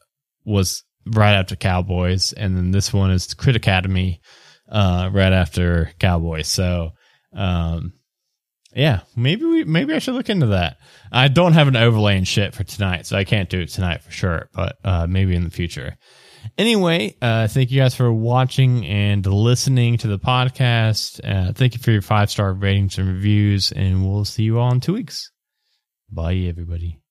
[0.45, 4.21] was right after Cowboys, and then this one is Crit Academy,
[4.69, 6.47] uh, right after Cowboys.
[6.47, 6.91] So,
[7.35, 7.95] um,
[8.75, 10.79] yeah, maybe we maybe I should look into that.
[11.13, 14.03] I don't have an overlay and shit for tonight, so I can't do it tonight
[14.03, 14.49] for sure.
[14.53, 15.97] But uh, maybe in the future.
[16.59, 21.21] Anyway, uh, thank you guys for watching and listening to the podcast.
[21.25, 24.73] Uh, thank you for your five star ratings and reviews, and we'll see you all
[24.73, 25.31] in two weeks.
[26.11, 27.04] Bye, everybody.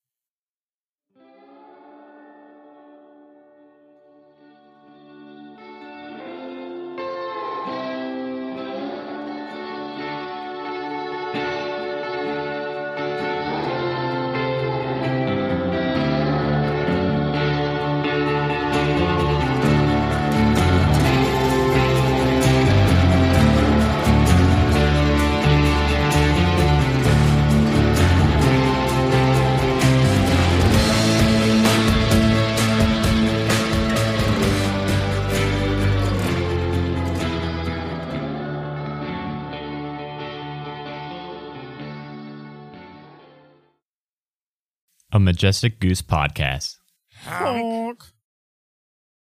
[45.34, 46.78] Majestic Goose podcast.
[47.26, 48.04] Honk.